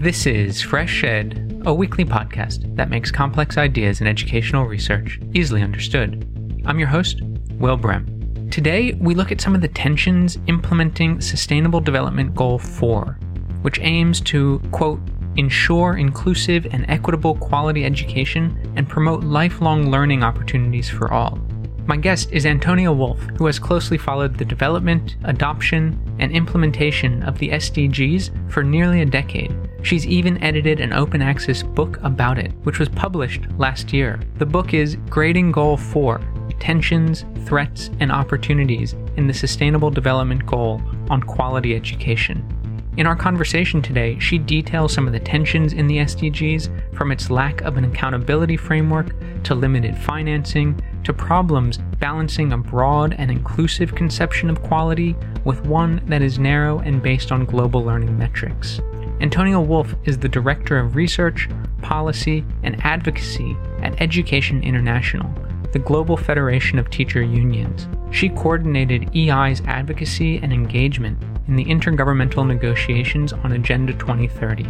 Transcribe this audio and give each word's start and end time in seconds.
This 0.00 0.26
is 0.26 0.62
Fresh 0.62 1.02
Ed, 1.02 1.60
a 1.66 1.74
weekly 1.74 2.04
podcast 2.04 2.76
that 2.76 2.88
makes 2.88 3.10
complex 3.10 3.58
ideas 3.58 4.00
in 4.00 4.06
educational 4.06 4.64
research 4.64 5.18
easily 5.34 5.60
understood. 5.60 6.24
I'm 6.64 6.78
your 6.78 6.86
host, 6.86 7.20
Will 7.54 7.76
Brehm. 7.76 8.48
Today, 8.48 8.92
we 8.92 9.16
look 9.16 9.32
at 9.32 9.40
some 9.40 9.56
of 9.56 9.60
the 9.60 9.66
tensions 9.66 10.38
implementing 10.46 11.20
Sustainable 11.20 11.80
Development 11.80 12.32
Goal 12.32 12.60
4, 12.60 13.18
which 13.62 13.80
aims 13.80 14.20
to, 14.20 14.60
quote, 14.70 15.00
ensure 15.34 15.96
inclusive 15.96 16.68
and 16.70 16.88
equitable 16.88 17.34
quality 17.34 17.84
education 17.84 18.72
and 18.76 18.88
promote 18.88 19.24
lifelong 19.24 19.90
learning 19.90 20.22
opportunities 20.22 20.88
for 20.88 21.12
all. 21.12 21.40
My 21.86 21.96
guest 21.96 22.30
is 22.30 22.46
Antonia 22.46 22.92
Wulff, 22.92 23.18
who 23.36 23.46
has 23.46 23.58
closely 23.58 23.98
followed 23.98 24.38
the 24.38 24.44
development, 24.44 25.16
adoption, 25.24 25.98
and 26.20 26.30
implementation 26.30 27.24
of 27.24 27.36
the 27.38 27.48
SDGs 27.48 28.52
for 28.52 28.62
nearly 28.62 29.02
a 29.02 29.06
decade. 29.06 29.67
She's 29.82 30.06
even 30.06 30.42
edited 30.42 30.80
an 30.80 30.92
open 30.92 31.22
access 31.22 31.62
book 31.62 31.98
about 32.02 32.38
it, 32.38 32.52
which 32.64 32.78
was 32.78 32.88
published 32.88 33.42
last 33.58 33.92
year. 33.92 34.20
The 34.38 34.46
book 34.46 34.74
is 34.74 34.96
Grading 35.08 35.52
Goal 35.52 35.76
4 35.76 36.20
Tensions, 36.58 37.24
Threats, 37.44 37.90
and 38.00 38.10
Opportunities 38.10 38.94
in 39.16 39.28
the 39.28 39.34
Sustainable 39.34 39.90
Development 39.90 40.44
Goal 40.44 40.82
on 41.08 41.22
Quality 41.22 41.76
Education. 41.76 42.44
In 42.96 43.06
our 43.06 43.14
conversation 43.14 43.80
today, 43.80 44.18
she 44.18 44.38
details 44.38 44.92
some 44.92 45.06
of 45.06 45.12
the 45.12 45.20
tensions 45.20 45.72
in 45.72 45.86
the 45.86 45.98
SDGs, 45.98 46.96
from 46.96 47.12
its 47.12 47.30
lack 47.30 47.60
of 47.60 47.76
an 47.76 47.84
accountability 47.84 48.56
framework 48.56 49.14
to 49.44 49.54
limited 49.54 49.96
financing 49.96 50.80
to 51.04 51.12
problems 51.12 51.78
balancing 52.00 52.52
a 52.52 52.58
broad 52.58 53.14
and 53.16 53.30
inclusive 53.30 53.94
conception 53.94 54.50
of 54.50 54.60
quality 54.62 55.14
with 55.44 55.64
one 55.64 56.02
that 56.06 56.22
is 56.22 56.40
narrow 56.40 56.80
and 56.80 57.00
based 57.00 57.30
on 57.30 57.44
global 57.44 57.84
learning 57.84 58.18
metrics. 58.18 58.80
Antonia 59.20 59.58
Wulff 59.58 59.96
is 60.04 60.16
the 60.16 60.28
Director 60.28 60.78
of 60.78 60.94
Research, 60.94 61.48
Policy, 61.82 62.44
and 62.62 62.80
Advocacy 62.84 63.56
at 63.82 64.00
Education 64.00 64.62
International, 64.62 65.28
the 65.72 65.80
Global 65.80 66.16
Federation 66.16 66.78
of 66.78 66.88
Teacher 66.88 67.20
Unions. 67.20 67.88
She 68.12 68.28
coordinated 68.28 69.16
EI's 69.16 69.60
advocacy 69.62 70.36
and 70.38 70.52
engagement 70.52 71.20
in 71.48 71.56
the 71.56 71.64
intergovernmental 71.64 72.46
negotiations 72.46 73.32
on 73.32 73.50
Agenda 73.50 73.92
2030. 73.94 74.64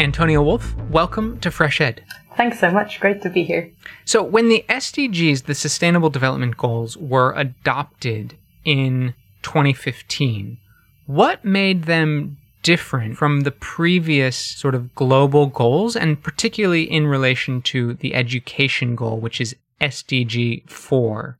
Antonia 0.00 0.42
Wulff, 0.42 0.76
welcome 0.90 1.40
to 1.40 1.50
Fresh 1.50 1.80
Ed. 1.80 2.04
Thanks 2.36 2.60
so 2.60 2.70
much. 2.70 3.00
Great 3.00 3.22
to 3.22 3.30
be 3.30 3.42
here. 3.42 3.72
So, 4.04 4.22
when 4.22 4.50
the 4.50 4.66
SDGs, 4.68 5.44
the 5.44 5.54
Sustainable 5.54 6.10
Development 6.10 6.54
Goals, 6.58 6.98
were 6.98 7.32
adopted 7.34 8.36
in 8.66 9.14
2015, 9.42 10.58
what 11.06 11.44
made 11.44 11.84
them 11.84 12.38
different 12.62 13.16
from 13.16 13.40
the 13.40 13.50
previous 13.50 14.36
sort 14.36 14.74
of 14.74 14.94
global 14.94 15.46
goals, 15.46 15.96
and 15.96 16.22
particularly 16.22 16.84
in 16.84 17.06
relation 17.06 17.60
to 17.62 17.94
the 17.94 18.14
education 18.14 18.94
goal, 18.94 19.18
which 19.18 19.40
is 19.40 19.56
SDG 19.80 20.68
4? 20.70 21.36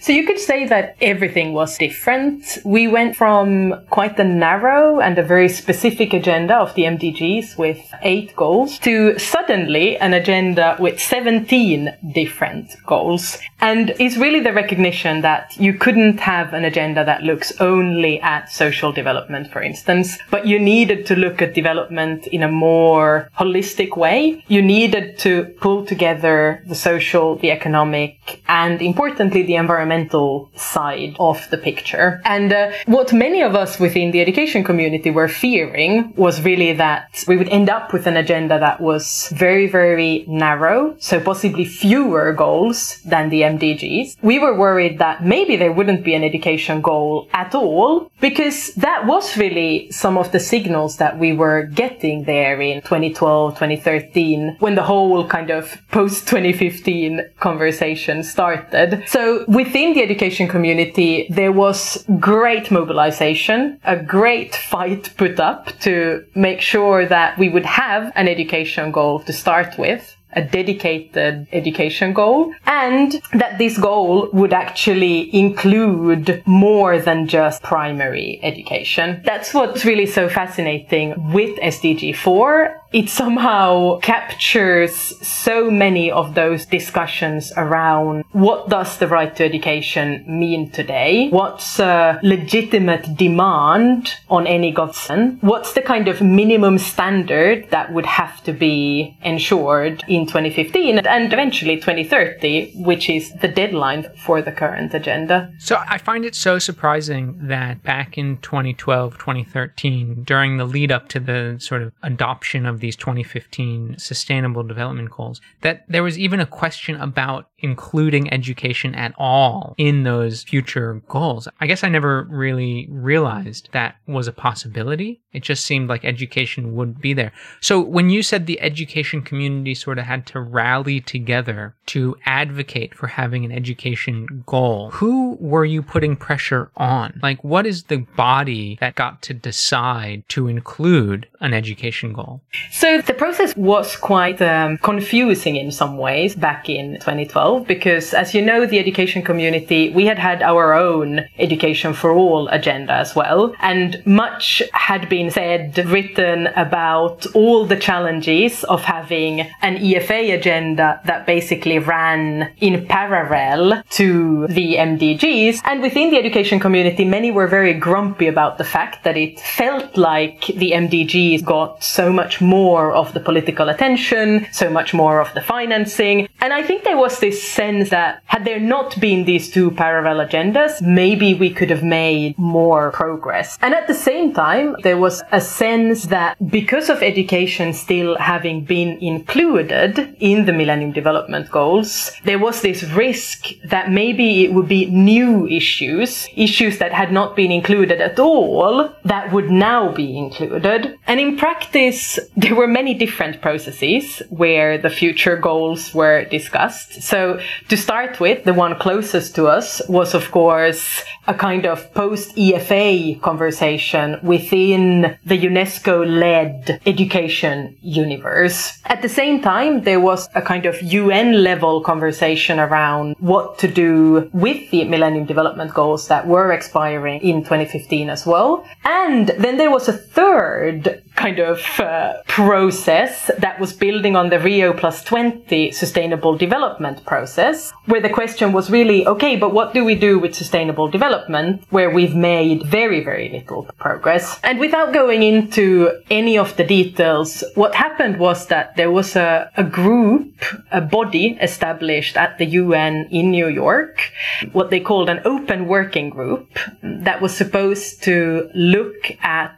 So 0.00 0.12
you 0.12 0.26
could 0.26 0.38
say 0.38 0.66
that 0.66 0.96
everything 1.00 1.52
was 1.52 1.76
different. 1.76 2.58
We 2.64 2.86
went 2.86 3.16
from 3.16 3.74
quite 3.90 4.16
the 4.16 4.24
narrow 4.24 5.00
and 5.00 5.18
a 5.18 5.22
very 5.22 5.48
specific 5.48 6.12
agenda 6.12 6.54
of 6.54 6.74
the 6.74 6.82
MDGs 6.82 7.58
with 7.58 7.80
eight 8.02 8.34
goals 8.36 8.78
to 8.80 9.18
suddenly 9.18 9.96
an 9.98 10.14
agenda 10.14 10.76
with 10.78 11.00
17 11.00 11.96
different 12.12 12.76
goals. 12.86 13.38
And 13.60 13.94
it's 13.98 14.16
really 14.16 14.40
the 14.40 14.52
recognition 14.52 15.22
that 15.22 15.56
you 15.58 15.74
couldn't 15.74 16.20
have 16.20 16.54
an 16.54 16.64
agenda 16.64 17.04
that 17.04 17.22
looks 17.22 17.52
only 17.60 18.20
at 18.20 18.52
social 18.52 18.92
development, 18.92 19.50
for 19.50 19.62
instance, 19.62 20.16
but 20.30 20.46
you 20.46 20.58
needed 20.60 21.06
to 21.06 21.16
look 21.16 21.42
at 21.42 21.54
development 21.54 22.28
in 22.28 22.42
a 22.42 22.48
more 22.48 23.28
holistic 23.38 23.96
way. 23.96 24.44
You 24.46 24.62
needed 24.62 25.18
to 25.18 25.44
pull 25.60 25.84
together 25.84 26.62
the 26.66 26.76
social, 26.76 27.36
the 27.36 27.50
economic, 27.50 28.40
and 28.46 28.80
importantly, 28.80 29.42
the 29.42 29.56
environmental 29.56 29.87
environmental 29.90 30.50
side 30.56 31.16
of 31.18 31.48
the 31.50 31.58
picture. 31.58 32.20
And 32.24 32.52
uh, 32.52 32.72
what 32.86 33.12
many 33.12 33.42
of 33.42 33.54
us 33.54 33.78
within 33.78 34.10
the 34.10 34.20
education 34.20 34.64
community 34.64 35.10
were 35.10 35.28
fearing 35.28 36.12
was 36.16 36.42
really 36.42 36.72
that 36.74 37.24
we 37.26 37.36
would 37.36 37.48
end 37.48 37.68
up 37.70 37.92
with 37.92 38.06
an 38.06 38.16
agenda 38.16 38.58
that 38.58 38.80
was 38.80 39.32
very, 39.34 39.66
very 39.66 40.24
narrow, 40.28 40.96
so 40.98 41.20
possibly 41.20 41.64
fewer 41.64 42.32
goals 42.32 43.00
than 43.04 43.30
the 43.30 43.42
MDGs. 43.42 44.16
We 44.22 44.38
were 44.38 44.56
worried 44.56 44.98
that 44.98 45.24
maybe 45.24 45.56
there 45.56 45.72
wouldn't 45.72 46.04
be 46.04 46.14
an 46.14 46.24
education 46.24 46.80
goal 46.80 47.28
at 47.32 47.54
all, 47.54 48.10
because 48.20 48.74
that 48.74 49.06
was 49.06 49.36
really 49.36 49.90
some 49.90 50.18
of 50.18 50.32
the 50.32 50.40
signals 50.40 50.96
that 50.96 51.18
we 51.18 51.32
were 51.32 51.62
getting 51.62 52.24
there 52.24 52.60
in 52.60 52.82
2012, 52.82 53.54
2013, 53.54 54.56
when 54.60 54.74
the 54.74 54.82
whole 54.82 55.26
kind 55.28 55.50
of 55.50 55.78
post 55.90 56.28
2015 56.28 57.20
conversation 57.40 58.22
started. 58.22 59.04
So 59.06 59.44
within 59.46 59.77
within 59.78 59.94
the 59.94 60.02
education 60.02 60.48
community, 60.48 61.26
there 61.30 61.52
was 61.52 62.04
great 62.18 62.68
mobilization, 62.70 63.78
a 63.84 63.96
great 63.96 64.56
fight 64.56 65.14
put 65.16 65.38
up 65.38 65.78
to 65.78 66.24
make 66.34 66.60
sure 66.60 67.06
that 67.06 67.38
we 67.38 67.48
would 67.48 67.64
have 67.64 68.10
an 68.16 68.26
education 68.26 68.90
goal 68.90 69.20
to 69.20 69.32
start 69.32 69.78
with 69.78 70.16
a 70.32 70.42
dedicated 70.42 71.46
education 71.52 72.12
goal 72.12 72.52
and 72.66 73.20
that 73.32 73.56
this 73.58 73.78
goal 73.78 74.28
would 74.32 74.52
actually 74.52 75.34
include 75.34 76.42
more 76.44 77.00
than 77.00 77.26
just 77.26 77.62
primary 77.62 78.38
education. 78.42 79.22
That's 79.24 79.54
what's 79.54 79.84
really 79.84 80.06
so 80.06 80.28
fascinating 80.28 81.32
with 81.32 81.58
SDG 81.60 82.14
4 82.14 82.80
it 82.92 83.10
somehow 83.10 83.98
captures 83.98 84.92
so 85.26 85.70
many 85.70 86.10
of 86.10 86.34
those 86.34 86.64
discussions 86.64 87.52
around 87.56 88.24
what 88.32 88.68
does 88.68 88.98
the 88.98 89.06
right 89.06 89.34
to 89.36 89.44
education 89.44 90.24
mean 90.26 90.70
today? 90.70 91.28
What's 91.28 91.78
a 91.78 92.18
legitimate 92.22 93.16
demand 93.16 94.14
on 94.30 94.46
any 94.46 94.72
government? 94.72 95.42
What's 95.42 95.72
the 95.72 95.82
kind 95.82 96.08
of 96.08 96.22
minimum 96.22 96.78
standard 96.78 97.68
that 97.70 97.92
would 97.92 98.06
have 98.06 98.42
to 98.44 98.52
be 98.52 99.18
ensured 99.22 100.02
in 100.08 100.26
2015 100.26 100.98
and 100.98 101.32
eventually 101.32 101.76
2030, 101.76 102.82
which 102.84 103.10
is 103.10 103.32
the 103.42 103.48
deadline 103.48 104.06
for 104.24 104.40
the 104.40 104.52
current 104.52 104.94
agenda? 104.94 105.52
So 105.58 105.82
I 105.86 105.98
find 105.98 106.24
it 106.24 106.34
so 106.34 106.58
surprising 106.58 107.38
that 107.48 107.82
back 107.82 108.16
in 108.16 108.38
2012, 108.38 109.18
2013, 109.18 110.24
during 110.24 110.56
the 110.56 110.64
lead 110.64 110.90
up 110.90 111.08
to 111.08 111.20
the 111.20 111.56
sort 111.58 111.82
of 111.82 111.92
adoption 112.02 112.64
of 112.64 112.77
these 112.80 112.96
2015 112.96 113.96
sustainable 113.98 114.62
development 114.62 115.10
goals 115.10 115.40
that 115.60 115.84
there 115.88 116.02
was 116.02 116.18
even 116.18 116.40
a 116.40 116.46
question 116.46 116.96
about 116.96 117.48
including 117.58 118.32
education 118.32 118.94
at 118.94 119.14
all 119.18 119.74
in 119.78 120.04
those 120.04 120.42
future 120.42 121.02
goals. 121.08 121.48
I 121.60 121.66
guess 121.66 121.82
I 121.82 121.88
never 121.88 122.24
really 122.24 122.86
realized 122.90 123.68
that 123.72 123.96
was 124.06 124.28
a 124.28 124.32
possibility. 124.32 125.20
It 125.32 125.42
just 125.42 125.64
seemed 125.64 125.88
like 125.88 126.04
education 126.04 126.74
would 126.76 127.00
be 127.00 127.12
there. 127.12 127.32
So 127.60 127.80
when 127.80 128.10
you 128.10 128.22
said 128.22 128.46
the 128.46 128.60
education 128.60 129.22
community 129.22 129.74
sort 129.74 129.98
of 129.98 130.04
had 130.04 130.26
to 130.28 130.40
rally 130.40 131.00
together 131.00 131.74
to 131.86 132.16
advocate 132.24 132.94
for 132.94 133.08
having 133.08 133.44
an 133.44 133.52
education 133.52 134.44
goal, 134.46 134.90
who 134.90 135.36
were 135.40 135.64
you 135.64 135.82
putting 135.82 136.16
pressure 136.16 136.70
on? 136.76 137.18
Like 137.22 137.42
what 137.42 137.66
is 137.66 137.84
the 137.84 137.98
body 138.16 138.78
that 138.80 138.94
got 138.94 139.22
to 139.22 139.34
decide 139.34 140.24
to 140.28 140.48
include 140.48 141.28
an 141.40 141.52
education 141.52 142.12
goal? 142.12 142.40
So 142.70 143.00
the 143.00 143.14
process 143.14 143.56
was 143.56 143.96
quite 143.96 144.40
um, 144.40 144.78
confusing 144.78 145.56
in 145.56 145.72
some 145.72 145.98
ways 145.98 146.34
back 146.34 146.68
in 146.68 146.94
2012 146.94 147.47
because 147.56 148.14
as 148.14 148.34
you 148.34 148.42
know, 148.42 148.66
the 148.66 148.78
education 148.78 149.22
community, 149.22 149.90
we 149.90 150.06
had 150.06 150.18
had 150.18 150.42
our 150.42 150.74
own 150.74 151.08
education 151.38 151.92
for 151.94 152.10
all 152.12 152.48
agenda 152.48 152.92
as 152.92 153.14
well. 153.14 153.54
And 153.60 154.02
much 154.06 154.62
had 154.72 155.08
been 155.08 155.30
said, 155.30 155.78
written 155.86 156.48
about 156.48 157.26
all 157.34 157.66
the 157.66 157.76
challenges 157.76 158.64
of 158.64 158.82
having 158.82 159.40
an 159.62 159.76
EFA 159.78 160.34
agenda 160.38 161.00
that 161.04 161.26
basically 161.26 161.78
ran 161.78 162.52
in 162.58 162.86
parallel 162.86 163.82
to 163.90 164.46
the 164.48 164.68
MDGs. 164.74 165.60
And 165.64 165.82
within 165.82 166.10
the 166.10 166.18
education 166.18 166.60
community, 166.60 167.04
many 167.04 167.30
were 167.30 167.46
very 167.46 167.74
grumpy 167.74 168.26
about 168.26 168.58
the 168.58 168.64
fact 168.64 169.04
that 169.04 169.16
it 169.16 169.40
felt 169.40 169.96
like 169.96 170.46
the 170.46 170.72
MDGs 170.72 171.44
got 171.44 171.82
so 171.82 172.12
much 172.12 172.40
more 172.40 172.92
of 172.92 173.12
the 173.14 173.20
political 173.20 173.68
attention, 173.68 174.46
so 174.52 174.70
much 174.70 174.92
more 174.94 175.20
of 175.20 175.32
the 175.34 175.40
financing. 175.40 176.28
And 176.40 176.52
I 176.52 176.62
think 176.62 176.84
there 176.84 176.96
was 176.96 177.20
this 177.20 177.37
sense 177.42 177.90
that 177.90 178.22
had 178.38 178.46
there 178.46 178.60
not 178.60 179.00
been 179.00 179.24
these 179.24 179.50
two 179.50 179.72
parallel 179.72 180.24
agendas, 180.24 180.80
maybe 180.80 181.34
we 181.34 181.50
could 181.50 181.70
have 181.70 181.82
made 181.82 182.38
more 182.38 182.92
progress. 182.92 183.58
And 183.60 183.74
at 183.74 183.88
the 183.88 183.94
same 183.94 184.32
time, 184.32 184.76
there 184.84 184.96
was 184.96 185.24
a 185.32 185.40
sense 185.40 186.04
that 186.04 186.36
because 186.48 186.88
of 186.88 187.02
education 187.02 187.72
still 187.72 188.16
having 188.18 188.64
been 188.64 188.90
included 188.98 190.16
in 190.20 190.44
the 190.44 190.52
Millennium 190.52 190.92
Development 190.92 191.50
Goals, 191.50 192.12
there 192.24 192.38
was 192.38 192.62
this 192.62 192.84
risk 192.84 193.46
that 193.64 193.90
maybe 193.90 194.44
it 194.44 194.52
would 194.52 194.68
be 194.68 194.86
new 194.86 195.48
issues, 195.48 196.28
issues 196.36 196.78
that 196.78 196.92
had 196.92 197.10
not 197.10 197.34
been 197.34 197.50
included 197.50 198.00
at 198.00 198.20
all, 198.20 198.88
that 199.04 199.32
would 199.32 199.50
now 199.50 199.90
be 199.92 200.16
included. 200.16 200.96
And 201.08 201.18
in 201.18 201.36
practice, 201.36 202.20
there 202.36 202.54
were 202.54 202.68
many 202.68 202.94
different 202.94 203.42
processes 203.42 204.22
where 204.28 204.78
the 204.78 204.90
future 204.90 205.36
goals 205.36 205.92
were 205.92 206.24
discussed. 206.26 207.02
So 207.02 207.40
to 207.68 207.76
start 207.76 208.20
with, 208.20 208.27
the 208.34 208.54
one 208.54 208.78
closest 208.78 209.34
to 209.36 209.46
us 209.46 209.82
was, 209.88 210.14
of 210.14 210.30
course, 210.30 211.02
a 211.26 211.34
kind 211.34 211.66
of 211.66 211.92
post 211.94 212.34
EFA 212.36 213.20
conversation 213.20 214.18
within 214.22 215.16
the 215.24 215.38
UNESCO 215.38 216.06
led 216.06 216.80
education 216.86 217.76
universe. 217.80 218.78
At 218.86 219.02
the 219.02 219.08
same 219.08 219.40
time, 219.42 219.82
there 219.82 220.00
was 220.00 220.28
a 220.34 220.42
kind 220.42 220.66
of 220.66 220.80
UN 220.82 221.42
level 221.42 221.82
conversation 221.82 222.58
around 222.58 223.16
what 223.18 223.58
to 223.58 223.68
do 223.68 224.30
with 224.32 224.70
the 224.70 224.84
Millennium 224.84 225.26
Development 225.26 225.72
Goals 225.72 226.08
that 226.08 226.26
were 226.26 226.52
expiring 226.52 227.20
in 227.20 227.42
2015 227.42 228.10
as 228.10 228.26
well. 228.26 228.64
And 228.84 229.28
then 229.38 229.58
there 229.58 229.70
was 229.70 229.88
a 229.88 229.92
third 229.92 231.02
kind 231.18 231.40
of 231.40 231.58
uh, 231.80 232.22
process 232.28 233.30
that 233.38 233.58
was 233.58 233.72
building 233.72 234.14
on 234.14 234.30
the 234.30 234.38
Rio 234.38 234.72
plus 234.72 235.02
20 235.02 235.72
sustainable 235.72 236.36
development 236.36 237.04
process, 237.04 237.72
where 237.86 238.00
the 238.00 238.08
question 238.08 238.52
was 238.52 238.70
really, 238.70 239.06
okay, 239.06 239.34
but 239.36 239.52
what 239.52 239.74
do 239.74 239.84
we 239.84 239.96
do 239.96 240.18
with 240.18 240.34
sustainable 240.34 240.88
development 240.88 241.64
where 241.70 241.90
we've 241.90 242.14
made 242.14 242.62
very, 242.64 243.02
very 243.02 243.28
little 243.30 243.66
progress? 243.78 244.38
And 244.44 244.60
without 244.60 244.94
going 244.94 245.24
into 245.24 245.90
any 246.08 246.38
of 246.38 246.56
the 246.56 246.64
details, 246.64 247.42
what 247.56 247.74
happened 247.74 248.18
was 248.20 248.46
that 248.46 248.76
there 248.76 248.92
was 248.92 249.16
a, 249.16 249.50
a 249.56 249.64
group, 249.64 250.32
a 250.70 250.80
body 250.80 251.36
established 251.42 252.16
at 252.16 252.38
the 252.38 252.46
UN 252.62 253.08
in 253.10 253.32
New 253.32 253.48
York, 253.48 254.12
what 254.52 254.70
they 254.70 254.80
called 254.80 255.08
an 255.08 255.20
open 255.24 255.66
working 255.66 256.10
group 256.10 256.58
that 256.82 257.20
was 257.20 257.36
supposed 257.36 258.04
to 258.04 258.48
look 258.54 259.10
at 259.20 259.57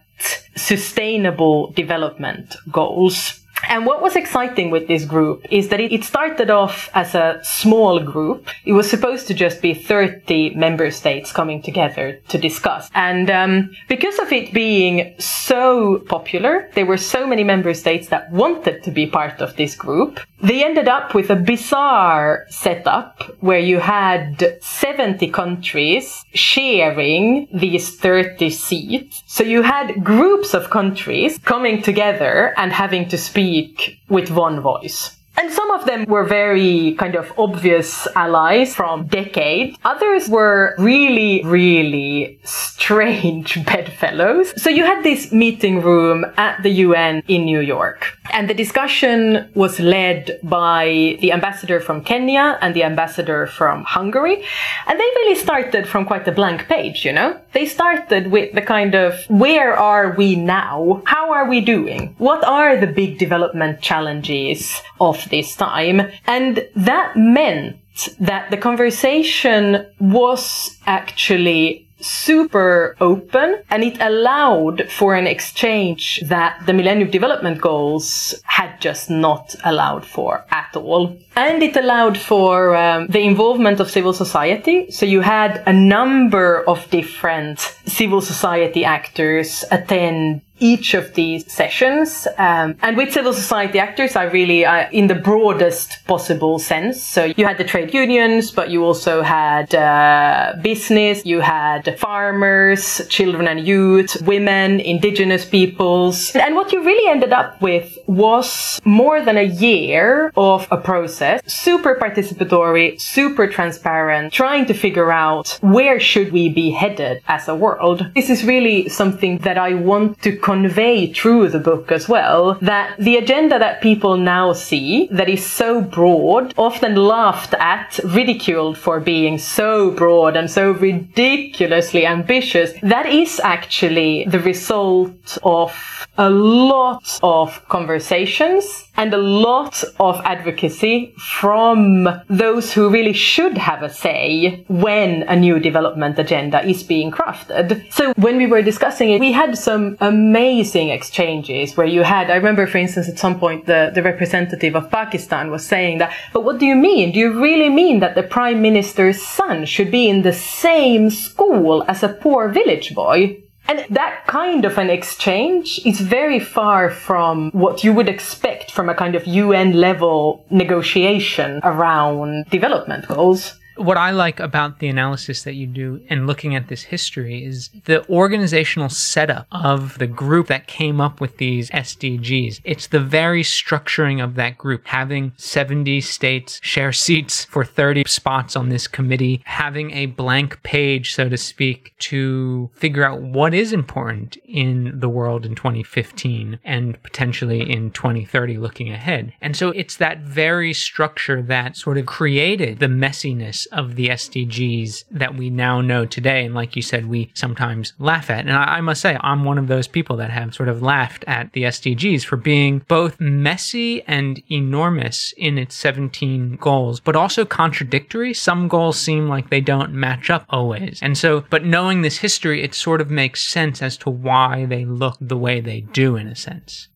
sustainable 0.56 1.72
development 1.72 2.56
goals. 2.70 3.40
And 3.68 3.86
what 3.86 4.02
was 4.02 4.16
exciting 4.16 4.70
with 4.70 4.88
this 4.88 5.04
group 5.04 5.44
is 5.50 5.68
that 5.68 5.80
it 5.80 6.04
started 6.04 6.50
off 6.50 6.88
as 6.94 7.14
a 7.14 7.40
small 7.42 8.00
group. 8.00 8.48
It 8.64 8.72
was 8.72 8.88
supposed 8.88 9.26
to 9.28 9.34
just 9.34 9.60
be 9.60 9.74
30 9.74 10.54
member 10.54 10.90
states 10.90 11.32
coming 11.32 11.62
together 11.62 12.20
to 12.28 12.38
discuss. 12.38 12.88
And 12.94 13.30
um, 13.30 13.70
because 13.88 14.18
of 14.18 14.32
it 14.32 14.52
being 14.52 15.14
so 15.18 15.98
popular, 16.08 16.70
there 16.74 16.86
were 16.86 16.96
so 16.96 17.26
many 17.26 17.44
member 17.44 17.74
states 17.74 18.08
that 18.08 18.30
wanted 18.30 18.82
to 18.84 18.90
be 18.90 19.06
part 19.06 19.40
of 19.40 19.56
this 19.56 19.74
group. 19.74 20.20
They 20.42 20.64
ended 20.64 20.88
up 20.88 21.14
with 21.14 21.28
a 21.30 21.36
bizarre 21.36 22.46
setup 22.48 23.22
where 23.40 23.58
you 23.58 23.78
had 23.78 24.58
70 24.62 25.28
countries 25.28 26.24
sharing 26.32 27.48
these 27.52 27.96
30 27.96 28.48
seats. 28.50 29.22
So 29.26 29.44
you 29.44 29.62
had 29.62 30.02
groups 30.02 30.54
of 30.54 30.70
countries 30.70 31.38
coming 31.44 31.82
together 31.82 32.54
and 32.56 32.72
having 32.72 33.08
to 33.08 33.18
speak 33.18 33.49
speak 33.50 33.98
with 34.08 34.30
one 34.30 34.60
voice. 34.60 35.19
And 35.40 35.50
some 35.50 35.70
of 35.70 35.86
them 35.86 36.04
were 36.04 36.24
very 36.24 36.94
kind 36.98 37.14
of 37.14 37.32
obvious 37.38 38.06
allies 38.14 38.74
from 38.74 39.06
decades. 39.06 39.74
Others 39.84 40.28
were 40.28 40.74
really, 40.76 41.42
really 41.44 42.38
strange 42.44 43.64
bedfellows. 43.64 44.52
So 44.60 44.68
you 44.68 44.84
had 44.84 45.02
this 45.02 45.32
meeting 45.32 45.80
room 45.80 46.26
at 46.36 46.62
the 46.62 46.68
UN 46.84 47.22
in 47.26 47.46
New 47.46 47.60
York. 47.60 48.18
And 48.34 48.50
the 48.50 48.54
discussion 48.54 49.50
was 49.54 49.80
led 49.80 50.38
by 50.42 51.16
the 51.22 51.32
ambassador 51.32 51.80
from 51.80 52.04
Kenya 52.04 52.58
and 52.60 52.76
the 52.76 52.84
ambassador 52.84 53.46
from 53.46 53.84
Hungary. 53.84 54.44
And 54.86 55.00
they 55.00 55.10
really 55.20 55.36
started 55.36 55.88
from 55.88 56.04
quite 56.04 56.28
a 56.28 56.32
blank 56.32 56.68
page, 56.68 57.06
you 57.06 57.12
know? 57.12 57.40
They 57.54 57.64
started 57.64 58.30
with 58.30 58.52
the 58.54 58.62
kind 58.62 58.94
of, 58.94 59.14
where 59.28 59.74
are 59.74 60.14
we 60.16 60.36
now? 60.36 61.02
How 61.06 61.32
are 61.32 61.48
we 61.48 61.62
doing? 61.62 62.14
What 62.18 62.44
are 62.44 62.76
the 62.76 62.86
big 62.86 63.18
development 63.18 63.80
challenges 63.80 64.82
of 65.00 65.29
this 65.30 65.56
time? 65.56 66.10
And 66.26 66.68
that 66.76 67.16
meant 67.16 67.76
that 68.18 68.50
the 68.50 68.56
conversation 68.56 69.86
was 69.98 70.78
actually 70.86 71.86
super 72.00 72.96
open 73.00 73.62
and 73.70 73.84
it 73.84 74.00
allowed 74.00 74.90
for 74.90 75.14
an 75.14 75.26
exchange 75.26 76.22
that 76.26 76.60
the 76.66 76.72
Millennium 76.72 77.10
Development 77.10 77.60
Goals 77.60 78.34
had 78.44 78.80
just 78.80 79.10
not 79.10 79.54
allowed 79.64 80.04
for 80.04 80.44
at 80.50 80.74
all. 80.76 81.16
And 81.36 81.62
it 81.62 81.76
allowed 81.76 82.18
for 82.18 82.74
um, 82.76 83.06
the 83.08 83.20
involvement 83.20 83.80
of 83.80 83.90
civil 83.90 84.12
society. 84.12 84.90
So 84.90 85.06
you 85.06 85.20
had 85.20 85.62
a 85.66 85.72
number 85.72 86.64
of 86.66 86.88
different 86.90 87.60
civil 87.86 88.20
society 88.20 88.84
actors 88.84 89.64
attend 89.70 90.42
each 90.60 90.94
of 90.94 91.14
these 91.14 91.50
sessions. 91.50 92.28
Um, 92.38 92.76
and 92.82 92.96
with 92.96 93.12
civil 93.12 93.32
society 93.32 93.78
actors, 93.78 94.16
I 94.16 94.24
really, 94.24 94.64
uh, 94.64 94.88
in 94.92 95.06
the 95.08 95.14
broadest 95.14 96.06
possible 96.06 96.58
sense. 96.58 97.02
So 97.02 97.32
you 97.36 97.44
had 97.46 97.58
the 97.58 97.64
trade 97.64 97.92
unions, 97.92 98.50
but 98.50 98.70
you 98.70 98.84
also 98.84 99.22
had 99.22 99.74
uh, 99.74 100.54
business, 100.62 101.24
you 101.24 101.40
had 101.40 101.98
farmers, 101.98 103.00
children 103.08 103.48
and 103.48 103.66
youth, 103.66 104.20
women, 104.22 104.80
indigenous 104.80 105.44
peoples. 105.44 106.34
And 106.36 106.54
what 106.54 106.72
you 106.72 106.84
really 106.84 107.10
ended 107.10 107.32
up 107.32 107.60
with 107.60 107.98
was 108.06 108.80
more 108.84 109.22
than 109.22 109.36
a 109.36 109.44
year 109.44 110.32
of 110.36 110.68
a 110.70 110.76
process, 110.76 111.40
super 111.46 111.94
participatory, 111.94 113.00
super 113.00 113.46
transparent, 113.46 114.32
trying 114.32 114.66
to 114.66 114.74
figure 114.74 115.10
out 115.10 115.58
where 115.62 115.98
should 115.98 116.32
we 116.32 116.48
be 116.48 116.70
headed 116.70 117.22
as 117.28 117.48
a 117.48 117.54
world. 117.54 118.10
This 118.14 118.30
is 118.30 118.44
really 118.44 118.88
something 118.88 119.38
that 119.38 119.58
I 119.58 119.74
want 119.74 120.20
to 120.22 120.36
convey 120.50 121.12
through 121.12 121.48
the 121.48 121.60
book 121.60 121.92
as 121.92 122.08
well 122.08 122.58
that 122.60 122.88
the 122.98 123.16
agenda 123.16 123.56
that 123.56 123.80
people 123.80 124.16
now 124.16 124.52
see 124.52 125.08
that 125.12 125.28
is 125.28 125.46
so 125.46 125.80
broad, 125.80 126.52
often 126.58 126.96
laughed 126.96 127.54
at, 127.54 128.00
ridiculed 128.04 128.76
for 128.76 128.98
being 128.98 129.38
so 129.38 129.92
broad 129.92 130.36
and 130.36 130.50
so 130.50 130.72
ridiculously 130.72 132.04
ambitious, 132.04 132.72
that 132.82 133.06
is 133.06 133.40
actually 133.44 134.24
the 134.24 134.40
result 134.40 135.38
of 135.44 135.70
a 136.18 136.28
lot 136.28 137.06
of 137.22 137.48
conversations 137.68 138.64
and 138.96 139.14
a 139.14 139.24
lot 139.46 139.84
of 140.00 140.20
advocacy 140.24 141.14
from 141.38 142.08
those 142.28 142.72
who 142.72 142.90
really 142.90 143.14
should 143.14 143.56
have 143.56 143.82
a 143.82 143.88
say 143.88 144.64
when 144.68 145.22
a 145.34 145.36
new 145.36 145.58
development 145.60 146.18
agenda 146.18 146.58
is 146.66 146.82
being 146.82 147.10
crafted. 147.10 147.66
So 147.92 148.12
when 148.16 148.36
we 148.36 148.46
were 148.46 148.62
discussing 148.62 149.10
it, 149.12 149.20
we 149.20 149.32
had 149.32 149.56
some 149.56 149.96
amazing 150.00 150.39
exchanges 150.40 151.76
where 151.76 151.86
you 151.86 152.02
had, 152.02 152.30
I 152.30 152.36
remember 152.36 152.66
for 152.66 152.78
instance 152.78 153.08
at 153.08 153.18
some 153.18 153.38
point 153.38 153.66
the, 153.66 153.90
the 153.94 154.02
representative 154.02 154.74
of 154.74 154.90
Pakistan 154.90 155.50
was 155.50 155.66
saying 155.66 155.98
that, 155.98 156.12
but 156.32 156.44
what 156.44 156.58
do 156.58 156.66
you 156.66 156.76
mean? 156.76 157.12
Do 157.12 157.18
you 157.18 157.40
really 157.40 157.68
mean 157.68 158.00
that 158.00 158.14
the 158.14 158.22
prime 158.22 158.62
minister's 158.62 159.20
son 159.22 159.66
should 159.66 159.90
be 159.90 160.08
in 160.08 160.22
the 160.22 160.32
same 160.32 161.10
school 161.10 161.84
as 161.88 162.02
a 162.02 162.08
poor 162.08 162.48
village 162.48 162.94
boy? 162.94 163.42
And 163.68 163.84
that 163.90 164.26
kind 164.26 164.64
of 164.64 164.78
an 164.78 164.90
exchange 164.90 165.80
is 165.84 166.00
very 166.00 166.40
far 166.40 166.90
from 166.90 167.50
what 167.52 167.84
you 167.84 167.92
would 167.92 168.08
expect 168.08 168.72
from 168.72 168.88
a 168.88 168.94
kind 168.94 169.14
of 169.14 169.26
UN 169.26 169.74
level 169.74 170.44
negotiation 170.50 171.60
around 171.62 172.46
development 172.50 173.06
goals 173.06 173.59
what 173.80 173.96
I 173.96 174.10
like 174.10 174.40
about 174.40 174.78
the 174.78 174.88
analysis 174.88 175.42
that 175.44 175.54
you 175.54 175.66
do 175.66 176.02
and 176.08 176.26
looking 176.26 176.54
at 176.54 176.68
this 176.68 176.82
history 176.82 177.44
is 177.44 177.70
the 177.84 178.06
organizational 178.08 178.90
setup 178.90 179.46
of 179.50 179.98
the 179.98 180.06
group 180.06 180.48
that 180.48 180.66
came 180.66 181.00
up 181.00 181.20
with 181.20 181.38
these 181.38 181.70
SDGs. 181.70 182.60
It's 182.64 182.88
the 182.88 183.00
very 183.00 183.42
structuring 183.42 184.22
of 184.22 184.34
that 184.34 184.58
group, 184.58 184.86
having 184.86 185.32
70 185.36 186.00
states 186.02 186.60
share 186.62 186.92
seats 186.92 187.44
for 187.46 187.64
30 187.64 188.04
spots 188.06 188.54
on 188.54 188.68
this 188.68 188.86
committee, 188.86 189.42
having 189.46 189.92
a 189.92 190.06
blank 190.06 190.62
page, 190.62 191.14
so 191.14 191.28
to 191.28 191.36
speak, 191.36 191.94
to 192.00 192.70
figure 192.74 193.04
out 193.04 193.22
what 193.22 193.54
is 193.54 193.72
important 193.72 194.36
in 194.44 194.98
the 194.98 195.08
world 195.08 195.46
in 195.46 195.54
2015 195.54 196.58
and 196.64 197.02
potentially 197.02 197.70
in 197.70 197.90
2030 197.92 198.58
looking 198.58 198.90
ahead. 198.92 199.32
And 199.40 199.56
so 199.56 199.70
it's 199.70 199.96
that 199.96 200.20
very 200.20 200.74
structure 200.74 201.40
that 201.42 201.76
sort 201.76 201.96
of 201.96 202.06
created 202.06 202.78
the 202.78 202.86
messiness 202.86 203.66
of 203.72 203.96
the 203.96 204.08
SDGs 204.08 205.04
that 205.10 205.34
we 205.34 205.50
now 205.50 205.80
know 205.80 206.06
today. 206.06 206.44
And 206.44 206.54
like 206.54 206.76
you 206.76 206.82
said, 206.82 207.06
we 207.06 207.30
sometimes 207.34 207.92
laugh 207.98 208.30
at. 208.30 208.40
And 208.40 208.52
I, 208.52 208.78
I 208.78 208.80
must 208.80 209.00
say, 209.00 209.16
I'm 209.20 209.44
one 209.44 209.58
of 209.58 209.68
those 209.68 209.88
people 209.88 210.16
that 210.16 210.30
have 210.30 210.54
sort 210.54 210.68
of 210.68 210.82
laughed 210.82 211.24
at 211.26 211.52
the 211.52 211.64
SDGs 211.64 212.24
for 212.24 212.36
being 212.36 212.82
both 212.88 213.20
messy 213.20 214.02
and 214.02 214.42
enormous 214.50 215.32
in 215.36 215.58
its 215.58 215.74
17 215.74 216.56
goals, 216.56 217.00
but 217.00 217.16
also 217.16 217.44
contradictory. 217.44 218.34
Some 218.34 218.68
goals 218.68 218.98
seem 218.98 219.28
like 219.28 219.50
they 219.50 219.60
don't 219.60 219.92
match 219.92 220.30
up 220.30 220.44
always. 220.50 221.00
And 221.02 221.16
so, 221.16 221.44
but 221.50 221.64
knowing 221.64 222.02
this 222.02 222.18
history, 222.18 222.62
it 222.62 222.74
sort 222.74 223.00
of 223.00 223.10
makes 223.10 223.42
sense 223.42 223.82
as 223.82 223.96
to 223.98 224.10
why 224.10 224.66
they 224.66 224.84
look 224.84 225.16
the 225.20 225.36
way 225.36 225.60
they 225.60 225.80
do 225.80 226.16
in 226.16 226.26
a 226.26 226.36
sense. 226.36 226.88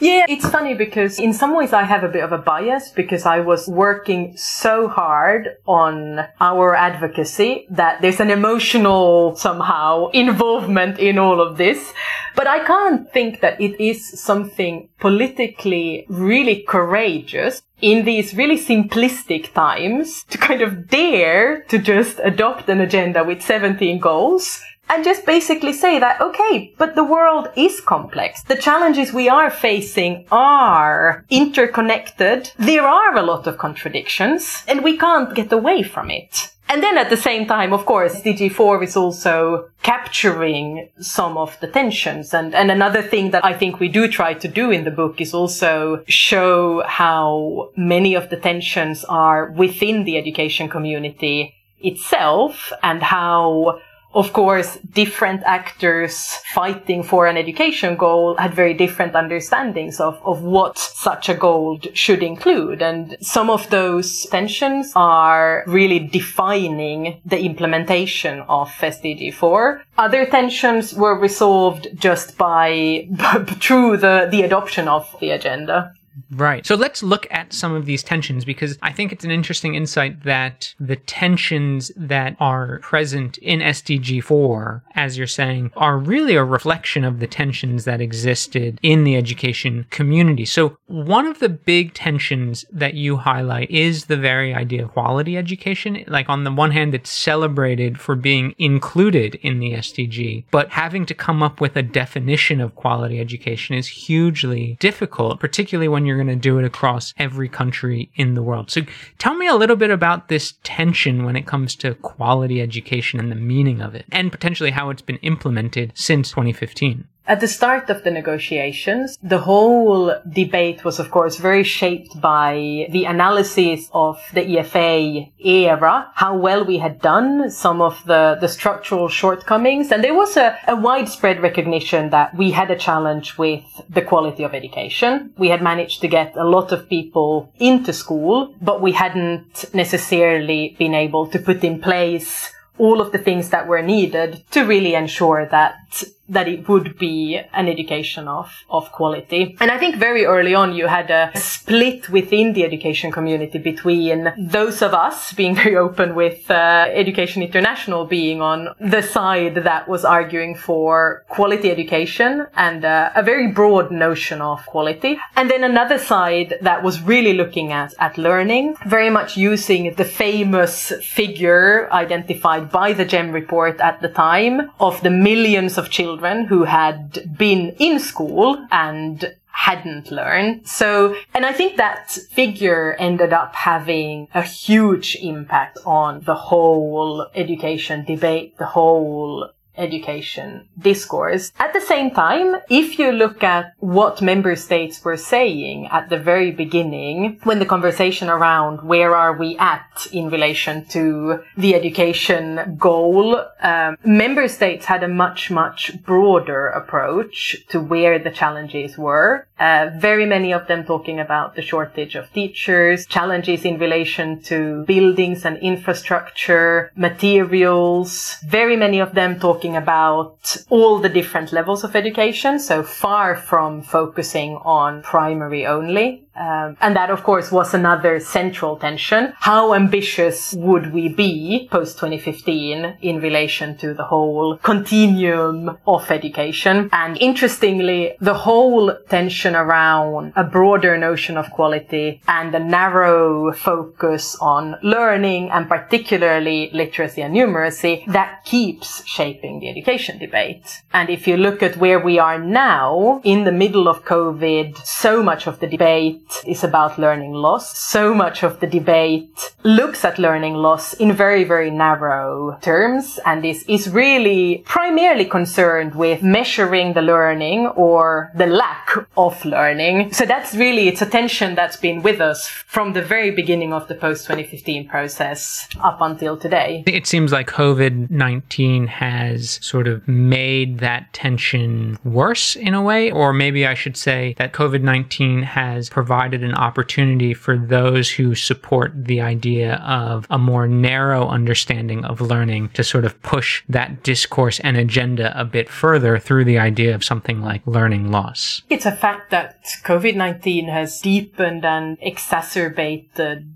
Yeah, 0.00 0.26
it's 0.28 0.48
funny 0.48 0.74
because 0.74 1.18
in 1.18 1.32
some 1.32 1.54
ways 1.54 1.72
I 1.72 1.82
have 1.82 2.04
a 2.04 2.08
bit 2.08 2.22
of 2.22 2.32
a 2.32 2.38
bias 2.38 2.90
because 2.90 3.26
I 3.26 3.40
was 3.40 3.66
working 3.68 4.36
so 4.36 4.88
hard 4.88 5.56
on 5.66 6.26
our 6.40 6.74
advocacy 6.74 7.66
that 7.70 8.00
there's 8.00 8.20
an 8.20 8.30
emotional 8.30 9.36
somehow 9.36 10.08
involvement 10.10 10.98
in 10.98 11.18
all 11.18 11.40
of 11.40 11.58
this. 11.58 11.92
But 12.34 12.46
I 12.46 12.64
can't 12.64 13.10
think 13.12 13.40
that 13.40 13.60
it 13.60 13.82
is 13.82 14.20
something 14.20 14.88
politically 15.00 16.06
really 16.08 16.62
courageous 16.62 17.62
in 17.80 18.04
these 18.04 18.34
really 18.34 18.58
simplistic 18.58 19.52
times 19.52 20.24
to 20.30 20.38
kind 20.38 20.62
of 20.62 20.88
dare 20.88 21.62
to 21.64 21.78
just 21.78 22.20
adopt 22.22 22.68
an 22.68 22.80
agenda 22.80 23.24
with 23.24 23.42
17 23.42 23.98
goals 23.98 24.60
and 24.88 25.04
just 25.04 25.26
basically 25.26 25.72
say 25.72 25.98
that, 25.98 26.20
okay, 26.20 26.74
but 26.78 26.94
the 26.94 27.04
world 27.04 27.48
is 27.56 27.80
complex. 27.80 28.42
The 28.44 28.56
challenges 28.56 29.12
we 29.12 29.28
are 29.28 29.50
facing 29.50 30.26
are 30.30 31.24
interconnected. 31.30 32.50
There 32.58 32.86
are 32.86 33.16
a 33.16 33.22
lot 33.22 33.46
of 33.46 33.58
contradictions 33.58 34.62
and 34.66 34.82
we 34.82 34.96
can't 34.96 35.34
get 35.34 35.52
away 35.52 35.82
from 35.82 36.10
it. 36.10 36.52
And 36.70 36.82
then 36.82 36.98
at 36.98 37.08
the 37.08 37.16
same 37.16 37.46
time, 37.46 37.72
of 37.72 37.86
course, 37.86 38.20
SDG 38.20 38.52
4 38.52 38.82
is 38.82 38.94
also 38.94 39.70
capturing 39.82 40.90
some 41.00 41.38
of 41.38 41.58
the 41.60 41.66
tensions. 41.66 42.34
And, 42.34 42.54
and 42.54 42.70
another 42.70 43.00
thing 43.00 43.30
that 43.30 43.42
I 43.42 43.54
think 43.54 43.80
we 43.80 43.88
do 43.88 44.06
try 44.06 44.34
to 44.34 44.48
do 44.48 44.70
in 44.70 44.84
the 44.84 44.90
book 44.90 45.18
is 45.18 45.32
also 45.32 46.04
show 46.08 46.82
how 46.86 47.70
many 47.74 48.14
of 48.14 48.28
the 48.28 48.36
tensions 48.36 49.04
are 49.04 49.50
within 49.52 50.04
the 50.04 50.18
education 50.18 50.68
community 50.68 51.54
itself 51.80 52.72
and 52.82 53.02
how 53.02 53.80
of 54.14 54.32
course, 54.32 54.78
different 54.92 55.42
actors 55.44 56.38
fighting 56.54 57.02
for 57.02 57.26
an 57.26 57.36
education 57.36 57.96
goal 57.96 58.36
had 58.36 58.54
very 58.54 58.72
different 58.72 59.14
understandings 59.14 60.00
of, 60.00 60.20
of 60.24 60.42
what 60.42 60.78
such 60.78 61.28
a 61.28 61.34
goal 61.34 61.78
should 61.92 62.22
include. 62.22 62.80
And 62.80 63.16
some 63.20 63.50
of 63.50 63.68
those 63.70 64.26
tensions 64.26 64.92
are 64.96 65.62
really 65.66 65.98
defining 65.98 67.20
the 67.24 67.40
implementation 67.40 68.40
of 68.48 68.70
SDG 68.70 69.34
4. 69.34 69.82
Other 69.98 70.24
tensions 70.24 70.94
were 70.94 71.18
resolved 71.18 71.88
just 71.94 72.38
by, 72.38 73.08
through 73.60 73.98
the, 73.98 74.28
the 74.30 74.42
adoption 74.42 74.88
of 74.88 75.14
the 75.20 75.30
agenda. 75.30 75.92
Right. 76.30 76.66
So 76.66 76.74
let's 76.74 77.02
look 77.02 77.26
at 77.30 77.52
some 77.52 77.74
of 77.74 77.86
these 77.86 78.02
tensions 78.02 78.44
because 78.44 78.78
I 78.82 78.92
think 78.92 79.12
it's 79.12 79.24
an 79.24 79.30
interesting 79.30 79.74
insight 79.74 80.24
that 80.24 80.74
the 80.80 80.96
tensions 80.96 81.90
that 81.96 82.36
are 82.40 82.80
present 82.80 83.38
in 83.38 83.60
SDG 83.60 84.22
4, 84.22 84.82
as 84.94 85.18
you're 85.18 85.26
saying, 85.26 85.72
are 85.76 85.98
really 85.98 86.34
a 86.34 86.44
reflection 86.44 87.04
of 87.04 87.20
the 87.20 87.26
tensions 87.26 87.84
that 87.84 88.00
existed 88.00 88.78
in 88.82 89.04
the 89.04 89.16
education 89.16 89.86
community. 89.90 90.44
So 90.44 90.76
one 90.86 91.26
of 91.26 91.38
the 91.38 91.48
big 91.48 91.94
tensions 91.94 92.64
that 92.72 92.94
you 92.94 93.16
highlight 93.16 93.70
is 93.70 94.06
the 94.06 94.16
very 94.16 94.54
idea 94.54 94.84
of 94.84 94.92
quality 94.92 95.36
education. 95.36 96.04
Like 96.06 96.28
on 96.28 96.44
the 96.44 96.52
one 96.52 96.70
hand, 96.70 96.94
it's 96.94 97.10
celebrated 97.10 98.00
for 98.00 98.14
being 98.14 98.54
included 98.58 99.36
in 99.36 99.58
the 99.58 99.72
SDG, 99.72 100.44
but 100.50 100.70
having 100.70 101.06
to 101.06 101.14
come 101.14 101.42
up 101.42 101.60
with 101.60 101.76
a 101.76 101.82
definition 101.82 102.60
of 102.60 102.74
quality 102.74 103.20
education 103.20 103.76
is 103.76 103.86
hugely 103.86 104.76
difficult, 104.80 105.40
particularly 105.40 105.88
when 105.88 106.06
you're 106.08 106.16
going 106.16 106.26
to 106.28 106.36
do 106.36 106.58
it 106.58 106.64
across 106.64 107.14
every 107.18 107.48
country 107.48 108.10
in 108.16 108.34
the 108.34 108.42
world. 108.42 108.70
So 108.70 108.82
tell 109.18 109.34
me 109.34 109.46
a 109.46 109.54
little 109.54 109.76
bit 109.76 109.90
about 109.90 110.28
this 110.28 110.54
tension 110.64 111.24
when 111.24 111.36
it 111.36 111.46
comes 111.46 111.76
to 111.76 111.94
quality 111.96 112.60
education 112.60 113.20
and 113.20 113.30
the 113.30 113.36
meaning 113.36 113.80
of 113.80 113.94
it, 113.94 114.06
and 114.10 114.32
potentially 114.32 114.70
how 114.70 114.90
it's 114.90 115.02
been 115.02 115.18
implemented 115.18 115.92
since 115.94 116.30
2015. 116.30 117.06
At 117.28 117.40
the 117.40 117.46
start 117.46 117.90
of 117.90 118.04
the 118.04 118.10
negotiations, 118.10 119.18
the 119.22 119.36
whole 119.36 120.14
debate 120.26 120.82
was, 120.82 120.98
of 120.98 121.10
course, 121.10 121.36
very 121.36 121.62
shaped 121.62 122.18
by 122.22 122.86
the 122.90 123.04
analysis 123.04 123.90
of 123.92 124.18
the 124.32 124.40
EFA 124.40 125.30
era, 125.38 126.10
how 126.14 126.34
well 126.38 126.64
we 126.64 126.78
had 126.78 127.02
done, 127.02 127.50
some 127.50 127.82
of 127.82 128.02
the, 128.06 128.38
the 128.40 128.48
structural 128.48 129.10
shortcomings. 129.10 129.92
And 129.92 130.02
there 130.02 130.14
was 130.14 130.38
a, 130.38 130.56
a 130.66 130.74
widespread 130.74 131.42
recognition 131.42 132.08
that 132.10 132.34
we 132.34 132.50
had 132.50 132.70
a 132.70 132.78
challenge 132.78 133.36
with 133.36 133.62
the 133.90 134.00
quality 134.00 134.42
of 134.42 134.54
education. 134.54 135.30
We 135.36 135.50
had 135.50 135.62
managed 135.62 136.00
to 136.00 136.08
get 136.08 136.34
a 136.34 136.48
lot 136.48 136.72
of 136.72 136.88
people 136.88 137.52
into 137.58 137.92
school, 137.92 138.54
but 138.62 138.80
we 138.80 138.92
hadn't 138.92 139.74
necessarily 139.74 140.76
been 140.78 140.94
able 140.94 141.26
to 141.26 141.38
put 141.38 141.62
in 141.62 141.82
place 141.82 142.54
all 142.78 143.02
of 143.02 143.12
the 143.12 143.18
things 143.18 143.50
that 143.50 143.66
were 143.66 143.82
needed 143.82 144.42
to 144.52 144.62
really 144.62 144.94
ensure 144.94 145.44
that 145.44 146.04
that 146.28 146.46
it 146.46 146.68
would 146.68 146.98
be 146.98 147.40
an 147.52 147.68
education 147.68 148.28
of, 148.28 148.64
of 148.68 148.92
quality. 148.92 149.56
And 149.60 149.70
I 149.70 149.78
think 149.78 149.96
very 149.96 150.24
early 150.26 150.54
on 150.54 150.74
you 150.74 150.86
had 150.86 151.10
a 151.10 151.30
split 151.34 152.10
within 152.10 152.52
the 152.52 152.64
education 152.64 153.10
community 153.10 153.58
between 153.58 154.32
those 154.36 154.82
of 154.82 154.92
us 154.92 155.32
being 155.32 155.54
very 155.54 155.76
open 155.76 156.14
with 156.14 156.50
uh, 156.50 156.86
Education 156.92 157.42
International 157.42 158.04
being 158.04 158.42
on 158.42 158.68
the 158.78 159.02
side 159.02 159.54
that 159.54 159.88
was 159.88 160.04
arguing 160.04 160.54
for 160.54 161.24
quality 161.28 161.70
education 161.70 162.46
and 162.54 162.84
uh, 162.84 163.10
a 163.14 163.22
very 163.22 163.48
broad 163.48 163.90
notion 163.90 164.42
of 164.42 164.64
quality. 164.66 165.18
And 165.36 165.50
then 165.50 165.64
another 165.64 165.98
side 165.98 166.54
that 166.60 166.82
was 166.82 167.00
really 167.00 167.34
looking 167.34 167.72
at, 167.72 167.94
at 167.98 168.18
learning, 168.18 168.76
very 168.86 169.10
much 169.10 169.36
using 169.36 169.94
the 169.94 170.04
famous 170.04 170.92
figure 171.02 171.90
identified 171.92 172.70
by 172.70 172.92
the 172.92 173.04
GEM 173.04 173.32
report 173.32 173.80
at 173.80 174.02
the 174.02 174.08
time 174.08 174.70
of 174.78 175.00
the 175.02 175.10
millions 175.10 175.78
of 175.78 175.88
children 175.90 176.17
children 176.18 176.46
who 176.46 176.64
had 176.64 177.36
been 177.36 177.74
in 177.78 177.98
school 178.00 178.66
and 178.70 179.34
hadn't 179.46 180.10
learned. 180.10 180.66
So, 180.66 181.16
and 181.34 181.44
I 181.44 181.52
think 181.52 181.76
that 181.76 182.10
figure 182.10 182.96
ended 182.98 183.32
up 183.32 183.54
having 183.54 184.28
a 184.34 184.42
huge 184.42 185.16
impact 185.20 185.78
on 185.84 186.20
the 186.20 186.34
whole 186.34 187.26
education 187.34 188.04
debate, 188.04 188.56
the 188.58 188.66
whole 188.66 189.50
education 189.78 190.68
discourse. 190.78 191.52
At 191.58 191.72
the 191.72 191.80
same 191.80 192.10
time, 192.10 192.56
if 192.68 192.98
you 192.98 193.12
look 193.12 193.42
at 193.42 193.72
what 193.78 194.20
member 194.20 194.56
states 194.56 195.04
were 195.04 195.16
saying 195.16 195.86
at 195.86 196.10
the 196.10 196.18
very 196.18 196.50
beginning, 196.50 197.38
when 197.44 197.58
the 197.58 197.66
conversation 197.66 198.28
around 198.28 198.82
where 198.82 199.14
are 199.14 199.36
we 199.36 199.56
at 199.58 200.06
in 200.12 200.30
relation 200.30 200.84
to 200.86 201.40
the 201.56 201.74
education 201.74 202.76
goal, 202.78 203.42
um, 203.62 203.96
member 204.04 204.48
states 204.48 204.84
had 204.86 205.02
a 205.02 205.08
much, 205.08 205.50
much 205.50 206.02
broader 206.02 206.68
approach 206.68 207.56
to 207.68 207.80
where 207.80 208.18
the 208.18 208.30
challenges 208.30 208.98
were. 208.98 209.46
Uh, 209.58 209.90
very 209.96 210.24
many 210.24 210.52
of 210.52 210.66
them 210.68 210.84
talking 210.84 211.18
about 211.18 211.56
the 211.56 211.62
shortage 211.62 212.14
of 212.14 212.32
teachers, 212.32 213.06
challenges 213.06 213.64
in 213.64 213.78
relation 213.78 214.40
to 214.40 214.84
buildings 214.84 215.44
and 215.44 215.56
infrastructure, 215.58 216.92
materials, 216.94 218.36
very 218.46 218.76
many 218.76 219.00
of 219.00 219.14
them 219.14 219.38
talking 219.40 219.67
about 219.76 220.56
all 220.70 220.98
the 220.98 221.08
different 221.08 221.52
levels 221.52 221.84
of 221.84 221.96
education, 221.96 222.58
so 222.58 222.82
far 222.82 223.36
from 223.36 223.82
focusing 223.82 224.56
on 224.64 225.02
primary 225.02 225.66
only. 225.66 226.24
Um, 226.38 226.76
and 226.80 226.94
that, 226.94 227.10
of 227.10 227.24
course, 227.24 227.50
was 227.50 227.74
another 227.74 228.20
central 228.20 228.76
tension. 228.76 229.32
How 229.40 229.74
ambitious 229.74 230.54
would 230.54 230.92
we 230.92 231.08
be 231.08 231.68
post 231.70 231.98
2015 231.98 232.98
in 233.02 233.20
relation 233.20 233.76
to 233.78 233.92
the 233.92 234.04
whole 234.04 234.56
continuum 234.58 235.78
of 235.86 236.10
education? 236.10 236.88
And 236.92 237.18
interestingly, 237.18 238.14
the 238.20 238.34
whole 238.34 238.96
tension 239.08 239.56
around 239.56 240.32
a 240.36 240.44
broader 240.44 240.96
notion 240.96 241.36
of 241.36 241.50
quality 241.50 242.20
and 242.28 242.54
a 242.54 242.60
narrow 242.60 243.52
focus 243.52 244.36
on 244.40 244.76
learning 244.82 245.50
and 245.50 245.68
particularly 245.68 246.70
literacy 246.72 247.22
and 247.22 247.34
numeracy 247.34 248.06
that 248.12 248.44
keeps 248.44 249.04
shaping 249.06 249.58
the 249.60 249.68
education 249.68 250.18
debate. 250.18 250.82
And 250.92 251.10
if 251.10 251.26
you 251.26 251.36
look 251.36 251.62
at 251.62 251.76
where 251.76 251.98
we 251.98 252.18
are 252.18 252.38
now 252.38 253.20
in 253.24 253.44
the 253.44 253.52
middle 253.52 253.88
of 253.88 254.04
COVID, 254.04 254.76
so 254.86 255.22
much 255.22 255.46
of 255.46 255.58
the 255.58 255.66
debate 255.66 256.27
is 256.46 256.64
about 256.64 256.98
learning 256.98 257.32
loss. 257.32 257.76
So 257.78 258.14
much 258.14 258.42
of 258.42 258.60
the 258.60 258.66
debate 258.66 259.54
looks 259.64 260.04
at 260.04 260.18
learning 260.18 260.54
loss 260.54 260.94
in 260.94 261.12
very, 261.12 261.44
very 261.44 261.70
narrow 261.70 262.58
terms 262.60 263.18
and 263.24 263.44
is, 263.44 263.64
is 263.68 263.88
really 263.90 264.62
primarily 264.66 265.24
concerned 265.24 265.94
with 265.94 266.22
measuring 266.22 266.92
the 266.92 267.02
learning 267.02 267.66
or 267.68 268.30
the 268.34 268.46
lack 268.46 268.90
of 269.16 269.42
learning. 269.44 270.12
So 270.12 270.26
that's 270.26 270.54
really, 270.54 270.88
it's 270.88 271.02
a 271.02 271.06
tension 271.06 271.54
that's 271.54 271.76
been 271.76 272.02
with 272.02 272.20
us 272.20 272.48
from 272.48 272.92
the 272.92 273.02
very 273.02 273.30
beginning 273.30 273.72
of 273.72 273.88
the 273.88 273.94
post 273.94 274.26
2015 274.26 274.88
process 274.88 275.68
up 275.80 276.00
until 276.00 276.36
today. 276.36 276.84
It 276.86 277.06
seems 277.06 277.32
like 277.32 277.48
COVID 277.48 278.10
19 278.10 278.86
has 278.86 279.58
sort 279.62 279.88
of 279.88 280.06
made 280.06 280.80
that 280.80 281.12
tension 281.12 281.98
worse 282.04 282.56
in 282.56 282.74
a 282.74 282.82
way, 282.82 283.10
or 283.10 283.32
maybe 283.32 283.66
I 283.66 283.74
should 283.74 283.96
say 283.96 284.34
that 284.38 284.52
COVID 284.52 284.82
19 284.82 285.42
has 285.42 285.88
provided 285.88 286.17
an 286.26 286.54
opportunity 286.54 287.34
for 287.34 287.56
those 287.56 288.10
who 288.10 288.34
support 288.34 288.92
the 288.94 289.20
idea 289.20 289.76
of 289.76 290.26
a 290.30 290.38
more 290.38 290.66
narrow 290.66 291.28
understanding 291.28 292.04
of 292.04 292.20
learning 292.20 292.70
to 292.70 292.84
sort 292.84 293.04
of 293.04 293.20
push 293.22 293.62
that 293.68 294.02
discourse 294.02 294.60
and 294.60 294.76
agenda 294.76 295.38
a 295.38 295.44
bit 295.44 295.68
further 295.68 296.18
through 296.18 296.44
the 296.44 296.58
idea 296.58 296.94
of 296.94 297.04
something 297.04 297.40
like 297.40 297.66
learning 297.66 298.10
loss. 298.10 298.62
It's 298.68 298.86
a 298.86 298.96
fact 298.96 299.30
that 299.30 299.64
COVID 299.84 300.16
19 300.16 300.68
has 300.68 301.00
deepened 301.00 301.64
and 301.64 301.96
exacerbated 302.00 303.46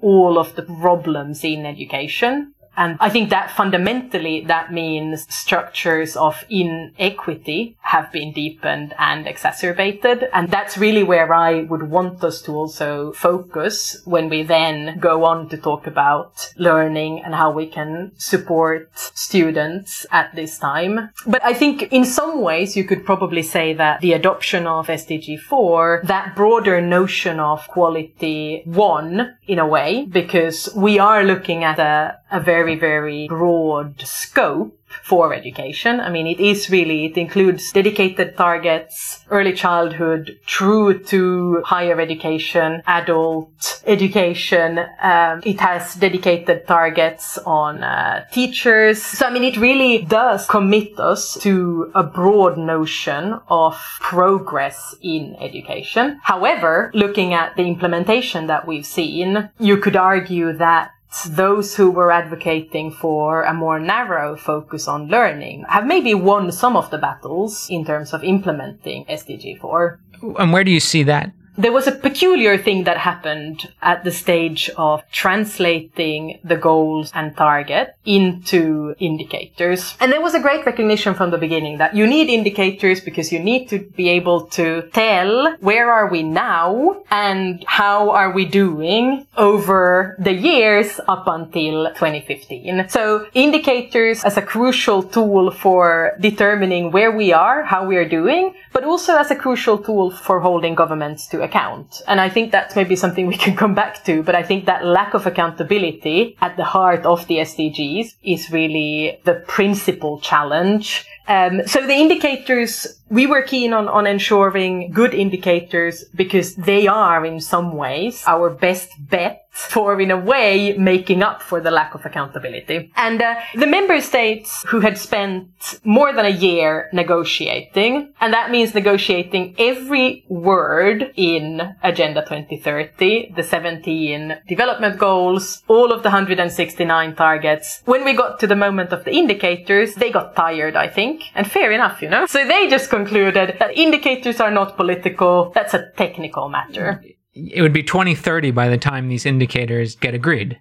all 0.00 0.38
of 0.38 0.54
the 0.54 0.62
problems 0.62 1.44
in 1.44 1.66
education. 1.66 2.54
And 2.76 2.96
I 3.00 3.10
think 3.10 3.30
that 3.30 3.50
fundamentally 3.50 4.44
that 4.46 4.72
means 4.72 5.26
structures 5.32 6.16
of 6.16 6.44
inequity 6.48 7.76
have 7.80 8.10
been 8.12 8.32
deepened 8.32 8.94
and 8.98 9.26
exacerbated. 9.26 10.28
And 10.32 10.50
that's 10.50 10.78
really 10.78 11.02
where 11.02 11.32
I 11.32 11.62
would 11.62 11.90
want 11.90 12.24
us 12.24 12.40
to 12.42 12.52
also 12.52 13.12
focus 13.12 14.00
when 14.04 14.28
we 14.28 14.42
then 14.42 14.98
go 14.98 15.24
on 15.24 15.48
to 15.50 15.56
talk 15.56 15.86
about 15.86 16.52
learning 16.56 17.22
and 17.22 17.34
how 17.34 17.50
we 17.50 17.66
can 17.66 18.12
support 18.16 18.90
students 18.94 20.06
at 20.10 20.34
this 20.34 20.58
time. 20.58 21.10
But 21.26 21.44
I 21.44 21.54
think 21.54 21.92
in 21.92 22.04
some 22.04 22.40
ways 22.40 22.76
you 22.76 22.84
could 22.84 23.04
probably 23.04 23.42
say 23.42 23.74
that 23.74 24.00
the 24.00 24.12
adoption 24.12 24.66
of 24.66 24.86
SDG 24.86 25.40
4, 25.40 26.02
that 26.04 26.34
broader 26.34 26.80
notion 26.80 27.38
of 27.40 27.66
quality 27.68 28.62
won 28.66 29.36
in 29.46 29.58
a 29.58 29.66
way, 29.66 30.06
because 30.06 30.68
we 30.74 30.98
are 30.98 31.24
looking 31.24 31.64
at 31.64 31.78
a, 31.78 32.18
a 32.32 32.40
very, 32.40 32.76
very 32.76 33.28
broad 33.28 34.00
scope 34.00 34.78
for 35.02 35.34
education. 35.34 36.00
I 36.00 36.10
mean, 36.10 36.26
it 36.26 36.40
is 36.40 36.70
really, 36.70 37.06
it 37.06 37.16
includes 37.16 37.72
dedicated 37.72 38.36
targets, 38.36 39.24
early 39.30 39.52
childhood 39.52 40.38
through 40.46 41.00
to 41.04 41.62
higher 41.64 42.00
education, 42.00 42.82
adult 42.86 43.82
education. 43.86 44.78
Um, 45.00 45.42
it 45.44 45.60
has 45.60 45.94
dedicated 45.94 46.66
targets 46.66 47.38
on 47.38 47.82
uh, 47.82 48.26
teachers. 48.32 49.02
So, 49.02 49.26
I 49.26 49.30
mean, 49.30 49.44
it 49.44 49.56
really 49.56 50.02
does 50.02 50.46
commit 50.46 50.98
us 50.98 51.34
to 51.40 51.90
a 51.94 52.02
broad 52.02 52.58
notion 52.58 53.40
of 53.48 53.80
progress 54.00 54.94
in 55.00 55.36
education. 55.40 56.20
However, 56.22 56.90
looking 56.94 57.34
at 57.34 57.56
the 57.56 57.64
implementation 57.64 58.46
that 58.46 58.66
we've 58.66 58.86
seen, 58.86 59.50
you 59.58 59.76
could 59.78 59.96
argue 59.96 60.52
that 60.54 60.92
those 61.28 61.76
who 61.76 61.90
were 61.90 62.10
advocating 62.10 62.90
for 62.90 63.42
a 63.42 63.52
more 63.52 63.78
narrow 63.78 64.36
focus 64.36 64.88
on 64.88 65.08
learning 65.08 65.64
have 65.68 65.86
maybe 65.86 66.14
won 66.14 66.50
some 66.50 66.76
of 66.76 66.90
the 66.90 66.98
battles 66.98 67.68
in 67.70 67.84
terms 67.84 68.12
of 68.12 68.24
implementing 68.24 69.04
SDG 69.06 69.58
4. 69.60 70.00
And 70.38 70.52
where 70.52 70.64
do 70.64 70.70
you 70.70 70.80
see 70.80 71.02
that? 71.04 71.32
There 71.58 71.72
was 71.72 71.86
a 71.86 71.92
peculiar 71.92 72.56
thing 72.56 72.84
that 72.84 72.96
happened 72.96 73.68
at 73.82 74.04
the 74.04 74.10
stage 74.10 74.70
of 74.78 75.02
translating 75.12 76.38
the 76.42 76.56
goals 76.56 77.12
and 77.14 77.36
target 77.36 77.94
into 78.06 78.94
indicators. 78.98 79.94
And 80.00 80.10
there 80.10 80.22
was 80.22 80.34
a 80.34 80.40
great 80.40 80.64
recognition 80.64 81.12
from 81.12 81.30
the 81.30 81.36
beginning 81.36 81.76
that 81.76 81.94
you 81.94 82.06
need 82.06 82.30
indicators 82.30 83.02
because 83.02 83.30
you 83.30 83.38
need 83.38 83.68
to 83.68 83.80
be 83.80 84.08
able 84.08 84.46
to 84.58 84.88
tell 84.94 85.54
where 85.60 85.92
are 85.92 86.08
we 86.08 86.22
now 86.22 87.02
and 87.10 87.62
how 87.66 88.10
are 88.10 88.32
we 88.32 88.46
doing 88.46 89.26
over 89.36 90.16
the 90.18 90.32
years 90.32 91.00
up 91.06 91.24
until 91.26 91.88
2015. 91.88 92.88
So 92.88 93.26
indicators 93.34 94.24
as 94.24 94.38
a 94.38 94.42
crucial 94.42 95.02
tool 95.02 95.50
for 95.50 96.16
determining 96.18 96.92
where 96.92 97.12
we 97.12 97.34
are, 97.34 97.62
how 97.62 97.84
we 97.86 97.96
are 97.96 98.08
doing, 98.08 98.54
but 98.72 98.84
also 98.84 99.16
as 99.16 99.30
a 99.30 99.36
crucial 99.36 99.76
tool 99.76 100.10
for 100.10 100.40
holding 100.40 100.74
governments 100.74 101.26
to 101.26 101.41
account. 101.42 102.02
And 102.06 102.20
I 102.20 102.28
think 102.28 102.52
that's 102.52 102.76
maybe 102.76 102.96
something 102.96 103.26
we 103.26 103.36
can 103.46 103.56
come 103.56 103.74
back 103.74 104.04
to, 104.04 104.22
but 104.22 104.34
I 104.34 104.42
think 104.42 104.66
that 104.66 104.84
lack 104.84 105.14
of 105.14 105.26
accountability 105.26 106.36
at 106.40 106.56
the 106.56 106.64
heart 106.64 107.04
of 107.04 107.26
the 107.26 107.36
SDGs 107.36 108.14
is 108.22 108.50
really 108.50 109.20
the 109.24 109.34
principal 109.46 110.20
challenge. 110.20 111.06
Um, 111.28 111.66
so 111.66 111.86
the 111.86 111.94
indicators, 111.94 113.00
we 113.08 113.26
were 113.26 113.42
keen 113.42 113.72
on, 113.72 113.88
on 113.88 114.06
ensuring 114.06 114.90
good 114.92 115.14
indicators 115.14 116.04
because 116.14 116.54
they 116.56 116.86
are 116.86 117.24
in 117.24 117.40
some 117.40 117.76
ways 117.76 118.24
our 118.26 118.50
best 118.50 118.90
bet 118.98 119.42
for, 119.52 120.00
in 120.00 120.10
a 120.10 120.16
way, 120.16 120.74
making 120.78 121.22
up 121.22 121.42
for 121.42 121.60
the 121.60 121.70
lack 121.70 121.94
of 121.94 122.06
accountability. 122.06 122.90
And 122.96 123.20
uh, 123.20 123.38
the 123.54 123.66
member 123.66 124.00
states 124.00 124.64
who 124.66 124.80
had 124.80 124.96
spent 124.96 125.78
more 125.84 126.10
than 126.12 126.24
a 126.24 126.30
year 126.30 126.88
negotiating, 126.94 128.14
and 128.20 128.32
that 128.32 128.50
means 128.50 128.74
negotiating 128.74 129.54
every 129.58 130.24
word 130.28 131.12
in 131.16 131.60
Agenda 131.82 132.22
2030, 132.22 133.34
the 133.36 133.42
17 133.42 134.38
development 134.48 134.98
goals, 134.98 135.62
all 135.68 135.92
of 135.92 136.02
the 136.02 136.08
169 136.08 137.14
targets. 137.14 137.82
When 137.84 138.06
we 138.06 138.14
got 138.14 138.40
to 138.40 138.46
the 138.46 138.56
moment 138.56 138.92
of 138.92 139.04
the 139.04 139.12
indicators, 139.12 139.94
they 139.96 140.10
got 140.10 140.34
tired, 140.34 140.76
I 140.76 140.88
think. 141.18 141.30
And 141.34 141.50
fair 141.50 141.72
enough, 141.72 142.02
you 142.02 142.08
know? 142.08 142.26
So 142.26 142.46
they 142.46 142.68
just 142.68 142.90
concluded 142.90 143.56
that 143.58 143.76
indicators 143.76 144.40
are 144.40 144.50
not 144.50 144.76
political, 144.76 145.52
that's 145.54 145.74
a 145.74 145.90
technical 145.96 146.48
matter 146.48 147.02
it 147.34 147.62
would 147.62 147.72
be 147.72 147.82
2030 147.82 148.50
by 148.50 148.68
the 148.68 148.78
time 148.78 149.08
these 149.08 149.26
indicators 149.26 149.96
get 149.96 150.14
agreed. 150.14 150.58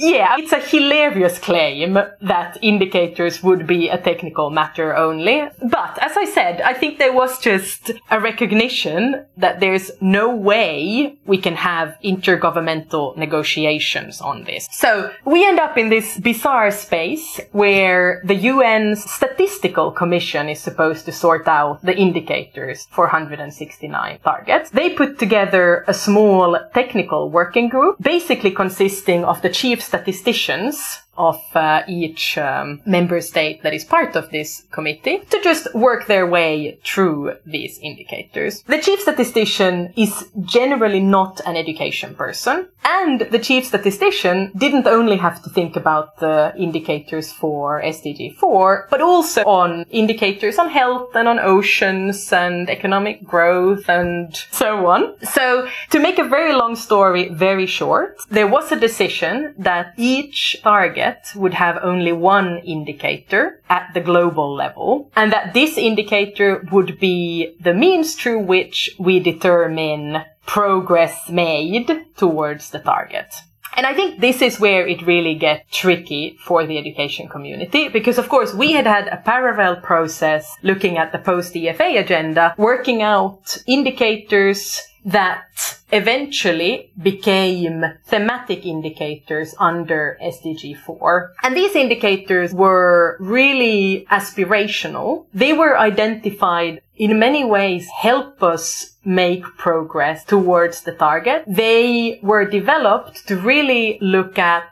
Yeah, 0.00 0.36
it's 0.38 0.52
a 0.52 0.60
hilarious 0.60 1.38
claim 1.38 1.98
that 2.22 2.58
indicators 2.62 3.42
would 3.42 3.66
be 3.66 3.88
a 3.88 3.98
technical 3.98 4.48
matter 4.48 4.96
only. 4.96 5.42
But 5.62 5.98
as 6.00 6.16
I 6.16 6.24
said, 6.24 6.62
I 6.62 6.72
think 6.72 6.98
there 6.98 7.12
was 7.12 7.38
just 7.38 7.92
a 8.10 8.18
recognition 8.18 9.26
that 9.36 9.60
there's 9.60 9.90
no 10.00 10.34
way 10.34 11.18
we 11.26 11.36
can 11.36 11.54
have 11.54 11.98
intergovernmental 12.02 13.16
negotiations 13.16 14.22
on 14.22 14.44
this. 14.44 14.68
So 14.72 15.12
we 15.26 15.46
end 15.46 15.60
up 15.60 15.76
in 15.76 15.90
this 15.90 16.18
bizarre 16.18 16.70
space 16.70 17.38
where 17.52 18.22
the 18.24 18.48
UN's 18.48 19.04
statistical 19.10 19.90
commission 19.90 20.48
is 20.48 20.60
supposed 20.60 21.04
to 21.06 21.12
sort 21.12 21.46
out 21.46 21.82
the 21.82 21.96
indicators 21.96 22.86
for 22.90 23.04
169 23.04 24.18
targets. 24.24 24.70
They 24.70 24.90
put 24.90 25.18
together 25.18 25.84
a 25.86 25.94
small 25.94 26.58
technical 26.72 27.28
working 27.28 27.68
group, 27.68 27.96
basically 28.00 28.50
consisting 28.50 29.24
of 29.24 29.42
the 29.42 29.50
chief 29.50 29.82
statisticians 29.90 31.02
of 31.20 31.40
uh, 31.54 31.82
each 31.86 32.38
um, 32.38 32.80
member 32.86 33.20
state 33.20 33.62
that 33.62 33.74
is 33.74 33.84
part 33.84 34.16
of 34.16 34.30
this 34.30 34.64
committee 34.72 35.18
to 35.30 35.38
just 35.42 35.72
work 35.74 36.06
their 36.06 36.26
way 36.26 36.78
through 36.84 37.34
these 37.44 37.78
indicators. 37.82 38.62
The 38.62 38.80
chief 38.80 39.00
statistician 39.00 39.92
is 39.96 40.12
generally 40.42 41.00
not 41.00 41.40
an 41.44 41.56
education 41.56 42.14
person, 42.14 42.68
and 42.84 43.20
the 43.20 43.38
chief 43.38 43.66
statistician 43.66 44.50
didn't 44.56 44.86
only 44.86 45.18
have 45.18 45.42
to 45.44 45.50
think 45.50 45.76
about 45.76 46.18
the 46.18 46.54
indicators 46.56 47.30
for 47.30 47.82
SDG 47.82 48.34
4, 48.36 48.88
but 48.90 49.02
also 49.02 49.42
on 49.44 49.84
indicators 49.90 50.58
on 50.58 50.70
health 50.70 51.14
and 51.14 51.28
on 51.28 51.38
oceans 51.38 52.32
and 52.32 52.70
economic 52.70 53.22
growth 53.24 53.88
and 53.88 54.34
so 54.50 54.86
on. 54.86 55.14
So, 55.22 55.68
to 55.90 55.98
make 55.98 56.18
a 56.18 56.24
very 56.24 56.54
long 56.54 56.76
story 56.76 57.28
very 57.28 57.66
short, 57.66 58.16
there 58.30 58.46
was 58.46 58.72
a 58.72 58.76
decision 58.76 59.54
that 59.58 59.92
each 59.96 60.56
target 60.62 61.09
would 61.34 61.54
have 61.54 61.78
only 61.82 62.12
one 62.12 62.58
indicator 62.58 63.60
at 63.68 63.90
the 63.94 64.00
global 64.00 64.54
level, 64.54 65.10
and 65.16 65.32
that 65.32 65.54
this 65.54 65.76
indicator 65.78 66.66
would 66.72 66.98
be 66.98 67.54
the 67.60 67.74
means 67.74 68.14
through 68.14 68.40
which 68.40 68.94
we 68.98 69.20
determine 69.20 70.22
progress 70.46 71.28
made 71.28 72.06
towards 72.16 72.70
the 72.70 72.80
target. 72.80 73.32
And 73.76 73.86
I 73.86 73.94
think 73.94 74.20
this 74.20 74.42
is 74.42 74.58
where 74.58 74.86
it 74.86 75.06
really 75.06 75.36
gets 75.36 75.64
tricky 75.70 76.36
for 76.42 76.66
the 76.66 76.76
education 76.76 77.28
community 77.28 77.88
because 77.88 78.18
of 78.18 78.28
course 78.28 78.52
we 78.52 78.72
had 78.72 78.86
had 78.86 79.06
a 79.08 79.22
parallel 79.24 79.76
process 79.76 80.56
looking 80.62 80.98
at 80.98 81.12
the 81.12 81.18
post 81.18 81.54
EFA 81.54 82.00
agenda, 82.00 82.54
working 82.58 83.00
out 83.00 83.56
indicators 83.66 84.82
that 85.04 85.80
eventually 85.92 86.92
became 87.02 87.84
thematic 88.06 88.64
indicators 88.64 89.54
under 89.58 90.18
SDG 90.22 90.76
4. 90.76 91.34
And 91.42 91.56
these 91.56 91.74
indicators 91.74 92.52
were 92.52 93.16
really 93.20 94.06
aspirational. 94.10 95.26
They 95.34 95.52
were 95.52 95.78
identified 95.78 96.82
in 96.96 97.18
many 97.18 97.44
ways 97.44 97.88
help 97.88 98.42
us 98.42 98.96
make 99.04 99.42
progress 99.56 100.24
towards 100.24 100.82
the 100.82 100.92
target. 100.92 101.44
They 101.46 102.20
were 102.22 102.44
developed 102.44 103.26
to 103.28 103.36
really 103.36 103.98
look 104.00 104.38
at 104.38 104.64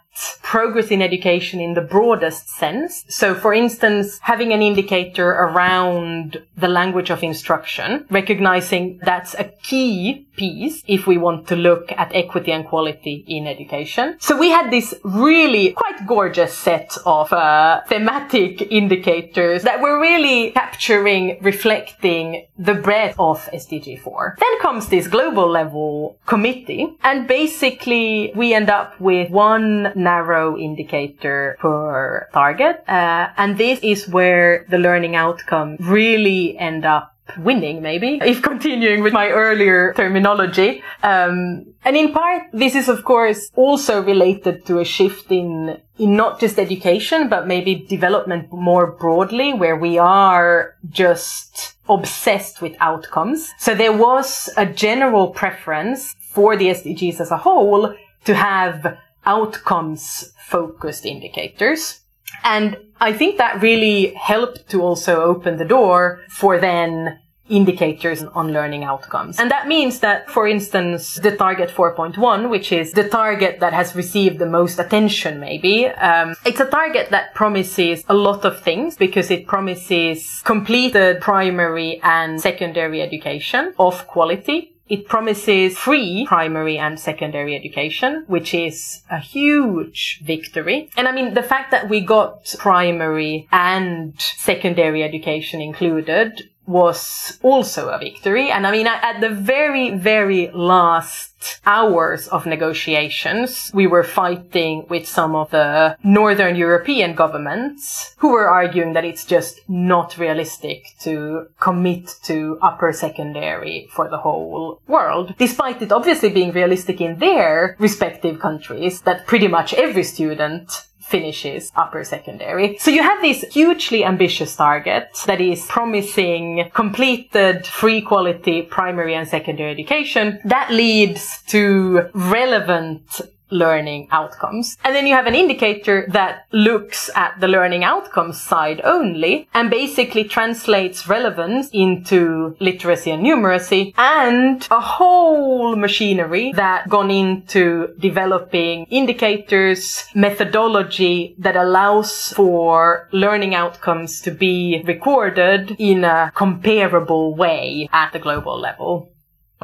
progress 0.42 0.90
in 0.90 1.02
education 1.02 1.60
in 1.60 1.74
the 1.74 1.80
broadest 1.80 2.48
sense. 2.48 3.04
So 3.08 3.34
for 3.34 3.52
instance, 3.52 4.18
having 4.20 4.52
an 4.52 4.62
indicator 4.62 5.28
around 5.28 6.42
the 6.56 6.68
language 6.68 7.10
of 7.10 7.22
instruction, 7.22 8.06
recognizing 8.10 9.00
that's 9.02 9.34
a 9.34 9.44
key 9.44 10.27
piece 10.38 10.82
if 10.86 11.06
we 11.06 11.18
want 11.18 11.46
to 11.48 11.56
look 11.56 11.92
at 11.92 12.14
equity 12.14 12.52
and 12.52 12.64
quality 12.66 13.24
in 13.26 13.46
education. 13.46 14.16
So 14.20 14.38
we 14.38 14.48
had 14.50 14.70
this 14.70 14.94
really 15.02 15.72
quite 15.72 16.06
gorgeous 16.06 16.54
set 16.54 16.96
of 17.04 17.32
uh, 17.32 17.82
thematic 17.88 18.72
indicators 18.72 19.64
that 19.64 19.82
were 19.82 20.00
really 20.00 20.52
capturing, 20.52 21.38
reflecting 21.42 22.46
the 22.56 22.74
breadth 22.74 23.16
of 23.18 23.44
SDG 23.52 24.00
4. 24.00 24.36
Then 24.38 24.60
comes 24.60 24.88
this 24.88 25.08
global 25.08 25.48
level 25.48 26.18
committee 26.26 26.96
and 27.02 27.26
basically 27.26 28.32
we 28.34 28.54
end 28.54 28.70
up 28.70 28.98
with 29.00 29.30
one 29.30 29.92
narrow 29.94 30.56
indicator 30.56 31.56
per 31.60 32.28
target. 32.32 32.84
Uh, 32.88 33.28
and 33.36 33.58
this 33.58 33.80
is 33.82 34.08
where 34.08 34.64
the 34.70 34.78
learning 34.78 35.16
outcome 35.16 35.76
really 35.80 36.56
end 36.58 36.84
up 36.84 37.17
winning, 37.36 37.82
maybe, 37.82 38.20
if 38.22 38.42
continuing 38.42 39.02
with 39.02 39.12
my 39.12 39.28
earlier 39.28 39.92
terminology. 39.94 40.82
Um, 41.02 41.66
and 41.84 41.96
in 41.96 42.12
part, 42.12 42.42
this 42.52 42.74
is 42.74 42.88
of 42.88 43.04
course 43.04 43.50
also 43.54 44.02
related 44.02 44.66
to 44.66 44.78
a 44.78 44.84
shift 44.84 45.30
in 45.30 45.80
in 45.98 46.16
not 46.16 46.38
just 46.38 46.58
education, 46.58 47.28
but 47.28 47.46
maybe 47.46 47.74
development 47.74 48.52
more 48.52 48.92
broadly, 48.92 49.52
where 49.52 49.76
we 49.76 49.98
are 49.98 50.76
just 50.88 51.74
obsessed 51.88 52.62
with 52.62 52.76
outcomes. 52.80 53.50
So 53.58 53.74
there 53.74 53.92
was 53.92 54.48
a 54.56 54.66
general 54.66 55.28
preference 55.28 56.14
for 56.20 56.56
the 56.56 56.66
SDGs 56.66 57.20
as 57.20 57.30
a 57.30 57.36
whole 57.36 57.94
to 58.24 58.34
have 58.34 58.96
outcomes 59.26 60.32
focused 60.38 61.04
indicators. 61.04 62.00
And 62.44 62.76
I 63.00 63.12
think 63.12 63.38
that 63.38 63.62
really 63.62 64.14
helped 64.14 64.68
to 64.70 64.82
also 64.82 65.22
open 65.22 65.56
the 65.56 65.64
door 65.64 66.20
for 66.28 66.58
then 66.58 67.18
indicators 67.48 68.22
on 68.22 68.52
learning 68.52 68.84
outcomes. 68.84 69.38
And 69.38 69.50
that 69.50 69.66
means 69.68 70.00
that, 70.00 70.30
for 70.30 70.46
instance, 70.46 71.16
the 71.16 71.36
target 71.36 71.70
4.1, 71.70 72.50
which 72.50 72.72
is 72.72 72.92
the 72.92 73.08
target 73.08 73.60
that 73.60 73.72
has 73.72 73.94
received 73.94 74.38
the 74.38 74.46
most 74.46 74.78
attention, 74.78 75.40
maybe, 75.40 75.86
um, 75.86 76.34
it's 76.44 76.60
a 76.60 76.66
target 76.66 77.10
that 77.10 77.34
promises 77.34 78.04
a 78.08 78.14
lot 78.14 78.44
of 78.44 78.60
things 78.60 78.96
because 78.96 79.30
it 79.30 79.46
promises 79.46 80.42
completed 80.44 81.20
primary 81.20 82.00
and 82.02 82.40
secondary 82.40 83.02
education 83.02 83.74
of 83.78 84.06
quality. 84.06 84.74
It 84.88 85.08
promises 85.08 85.76
free 85.76 86.24
primary 86.26 86.78
and 86.78 86.98
secondary 86.98 87.54
education, 87.54 88.24
which 88.26 88.54
is 88.54 89.02
a 89.10 89.18
huge 89.18 90.20
victory. 90.24 90.90
And 90.96 91.06
I 91.06 91.12
mean, 91.12 91.34
the 91.34 91.42
fact 91.42 91.70
that 91.72 91.88
we 91.88 92.00
got 92.00 92.54
primary 92.58 93.48
and 93.52 94.14
secondary 94.18 95.02
education 95.02 95.60
included 95.60 96.48
was 96.68 97.38
also 97.42 97.88
a 97.88 97.98
victory. 97.98 98.50
And 98.50 98.66
I 98.66 98.70
mean, 98.70 98.86
at 98.86 99.20
the 99.20 99.30
very, 99.30 99.96
very 99.96 100.50
last 100.52 101.60
hours 101.64 102.28
of 102.28 102.46
negotiations, 102.46 103.70
we 103.72 103.86
were 103.86 104.02
fighting 104.02 104.86
with 104.88 105.08
some 105.08 105.34
of 105.34 105.50
the 105.50 105.96
Northern 106.04 106.56
European 106.56 107.14
governments 107.14 108.14
who 108.18 108.32
were 108.32 108.48
arguing 108.48 108.92
that 108.92 109.04
it's 109.04 109.24
just 109.24 109.60
not 109.68 110.18
realistic 110.18 110.84
to 111.00 111.46
commit 111.60 112.16
to 112.24 112.58
upper 112.60 112.92
secondary 112.92 113.88
for 113.90 114.08
the 114.08 114.18
whole 114.18 114.80
world, 114.86 115.34
despite 115.38 115.80
it 115.80 115.92
obviously 115.92 116.28
being 116.28 116.52
realistic 116.52 117.00
in 117.00 117.18
their 117.18 117.76
respective 117.78 118.40
countries 118.40 119.00
that 119.02 119.26
pretty 119.26 119.48
much 119.48 119.72
every 119.74 120.04
student 120.04 120.87
finishes 121.08 121.72
upper 121.74 122.04
secondary. 122.04 122.78
So 122.78 122.90
you 122.90 123.02
have 123.02 123.20
this 123.22 123.42
hugely 123.52 124.04
ambitious 124.04 124.54
target 124.54 125.08
that 125.26 125.40
is 125.40 125.64
promising 125.66 126.70
completed 126.74 127.66
free 127.66 128.02
quality 128.02 128.62
primary 128.62 129.14
and 129.14 129.26
secondary 129.26 129.70
education 129.70 130.40
that 130.44 130.70
leads 130.70 131.42
to 131.48 132.08
relevant 132.12 133.20
learning 133.50 134.08
outcomes. 134.10 134.76
And 134.84 134.94
then 134.94 135.06
you 135.06 135.14
have 135.14 135.26
an 135.26 135.34
indicator 135.34 136.06
that 136.10 136.46
looks 136.52 137.10
at 137.14 137.40
the 137.40 137.48
learning 137.48 137.84
outcomes 137.84 138.40
side 138.40 138.80
only 138.84 139.48
and 139.54 139.70
basically 139.70 140.24
translates 140.24 141.08
relevance 141.08 141.68
into 141.72 142.56
literacy 142.60 143.10
and 143.10 143.24
numeracy 143.24 143.94
and 143.96 144.66
a 144.70 144.80
whole 144.80 145.76
machinery 145.76 146.52
that 146.52 146.88
gone 146.88 147.10
into 147.10 147.94
developing 147.98 148.84
indicators, 148.90 150.04
methodology 150.14 151.34
that 151.38 151.56
allows 151.56 152.32
for 152.32 153.08
learning 153.12 153.54
outcomes 153.54 154.20
to 154.20 154.30
be 154.30 154.82
recorded 154.86 155.76
in 155.78 156.04
a 156.04 156.32
comparable 156.34 157.34
way 157.34 157.88
at 157.92 158.12
the 158.12 158.18
global 158.18 158.58
level. 158.58 159.12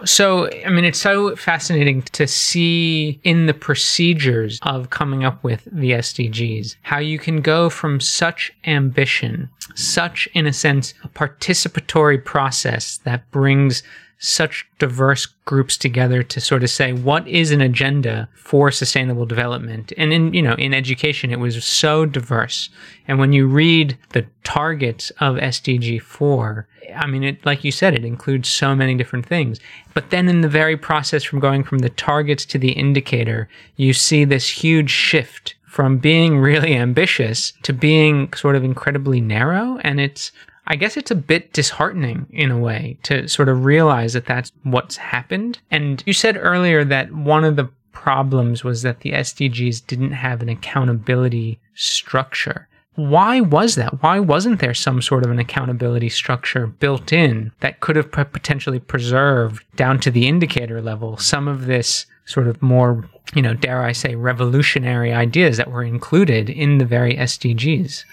So, 0.05 0.51
I 0.67 0.71
mean, 0.71 0.85
it's 0.85 0.99
so 0.99 1.37
fascinating 1.37 2.03
to 2.03 2.27
see 2.27 3.21
in 3.23 3.47
the 3.47 3.55
procedures 3.55 4.59
of 4.63 4.91
coming 4.91 5.25
up 5.25 5.43
with 5.45 5.69
the 5.71 5.93
SDGs 5.93 6.77
how 6.83 6.99
you 6.99 7.19
can 7.19 7.41
go 7.41 7.71
from 7.71 8.01
such 8.01 8.53
ambition, 8.67 9.49
such, 9.77 10.29
in 10.35 10.47
a 10.47 10.53
sense, 10.53 10.95
a 11.05 11.09
participatory 11.09 12.23
process 12.23 12.99
that 13.05 13.31
brings 13.31 13.85
such 14.25 14.67
diverse 14.79 15.27
groups 15.45 15.77
together 15.77 16.23
to 16.23 16.41
sort 16.41 16.63
of 16.63 16.71
say 16.71 16.93
what 16.93 17.27
is 17.29 17.51
an 17.51 17.61
agenda 17.61 18.29
for 18.35 18.71
sustainable 18.71 19.27
development? 19.27 19.93
And 19.99 20.13
in 20.13 20.33
you 20.33 20.43
know 20.43 20.55
in 20.55 20.73
education 20.73 21.31
it 21.31 21.39
was 21.39 21.63
so 21.65 22.07
diverse. 22.07 22.71
And 23.07 23.19
when 23.19 23.33
you 23.33 23.47
read 23.47 23.99
the 24.11 24.27
targets 24.43 25.11
of 25.21 25.37
SDG 25.37 26.01
4 26.01 26.67
I 26.97 27.07
mean 27.07 27.23
it 27.23 27.45
like 27.45 27.65
you 27.65 27.71
said 27.71 27.95
it 27.95 28.05
includes 28.05 28.49
so 28.49 28.75
many 28.75 28.95
different 28.95 29.27
things. 29.27 29.61
But 29.93 30.11
then 30.11 30.29
in 30.29 30.41
the 30.41 30.49
very 30.49 30.77
process 30.77 31.23
from 31.23 31.41
going 31.41 31.65
from 31.65 31.79
the 31.81 31.91
targets 31.91 32.45
to 32.47 32.59
the 32.59 32.73
indicator 32.73 33.49
you 33.77 33.93
see 33.93 34.25
this 34.25 34.49
huge 34.49 34.91
shift 34.91 35.55
from 35.75 35.99
being 35.99 36.39
really 36.39 36.77
ambitious 36.77 37.53
to 37.65 37.73
being 37.73 38.33
sort 38.33 38.55
of 38.55 38.63
incredibly 38.63 39.21
narrow. 39.21 39.77
And 39.83 40.01
it's 40.01 40.31
I 40.67 40.77
guess 40.77 40.97
it's 40.97 41.11
a 41.11 41.17
bit 41.17 41.53
disheartening 41.53 42.27
in 42.31 42.51
a 42.51 42.59
way 42.59 42.99
to 43.05 43.29
sort 43.29 43.49
of 43.49 43.65
realize 43.65 44.15
that 44.15 44.27
that's 44.27 44.51
what's 44.63 44.97
happened. 44.97 45.59
And 45.71 46.03
you 46.07 46.13
said 46.13 46.39
earlier 46.39 46.85
that 46.85 47.13
one 47.13 47.45
of 47.45 47.57
the 47.57 47.69
problems 47.93 48.65
was 48.65 48.83
that 48.83 49.01
the 49.01 49.13
SDGs 49.13 49.87
didn't 49.87 50.13
have 50.13 50.43
an 50.43 50.49
accountability 50.49 51.61
structure. 51.75 52.69
Why 52.97 53.41
was 53.41 53.75
that? 53.75 54.03
Why 54.03 54.21
wasn't 54.21 54.61
there 54.61 54.75
some 54.75 55.03
sort 55.03 55.25
of 55.25 55.31
an 55.31 55.39
accountability 55.39 56.09
structure 56.09 56.67
built 56.67 57.13
in 57.13 57.51
that 57.61 57.81
could 57.81 57.97
have 57.97 58.11
potentially 58.11 58.79
preserved 58.79 59.65
down 59.75 59.99
to 60.01 60.11
the 60.11 60.29
indicator 60.29 60.81
level 60.81 61.17
some 61.17 61.49
of 61.49 61.67
this 61.67 62.07
sort 62.25 62.47
of 62.47 62.63
more, 62.63 63.09
you 63.35 63.43
know, 63.43 63.55
dare 63.55 63.83
I 63.83 63.93
say, 63.93 64.15
revolutionary 64.15 65.13
ideas 65.13 65.57
that 65.57 65.71
were 65.71 65.83
included 65.83 66.49
in 66.49 66.79
the 66.79 66.85
very 66.85 67.17
SDGs? 67.17 68.05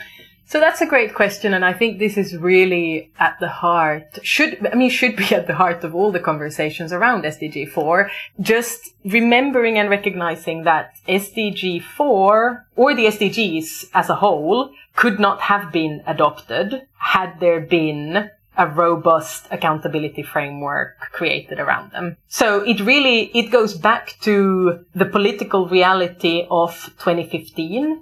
So 0.52 0.60
that's 0.60 0.82
a 0.82 0.86
great 0.86 1.16
question, 1.16 1.54
and 1.54 1.64
I 1.64 1.72
think 1.72 1.98
this 1.98 2.18
is 2.18 2.36
really 2.36 3.10
at 3.18 3.40
the 3.40 3.48
heart, 3.48 4.20
should, 4.22 4.68
I 4.68 4.76
mean, 4.76 4.90
should 4.90 5.16
be 5.16 5.34
at 5.40 5.48
the 5.48 5.56
heart 5.56 5.86
of 5.86 5.96
all 5.96 6.12
the 6.12 6.20
conversations 6.20 6.92
around 6.92 7.24
SDG 7.24 7.70
4. 7.70 8.12
Just 8.42 8.94
remembering 9.06 9.78
and 9.78 9.90
recognizing 9.90 10.66
that 10.66 10.96
SDG 11.08 11.82
4, 11.82 12.66
or 12.76 12.94
the 12.94 13.06
SDGs 13.06 13.92
as 13.94 14.10
a 14.10 14.16
whole, 14.16 14.72
could 14.94 15.22
not 15.22 15.40
have 15.40 15.72
been 15.72 16.04
adopted 16.06 16.82
had 16.98 17.40
there 17.40 17.62
been 17.62 18.30
a 18.58 18.68
robust 18.68 19.48
accountability 19.52 20.22
framework 20.22 20.98
created 21.14 21.62
around 21.62 21.94
them. 21.94 22.18
So 22.28 22.62
it 22.64 22.82
really, 22.82 23.32
it 23.34 23.52
goes 23.52 23.74
back 23.74 24.18
to 24.24 24.84
the 24.94 25.06
political 25.06 25.70
reality 25.70 26.46
of 26.52 26.74
2015 27.00 28.02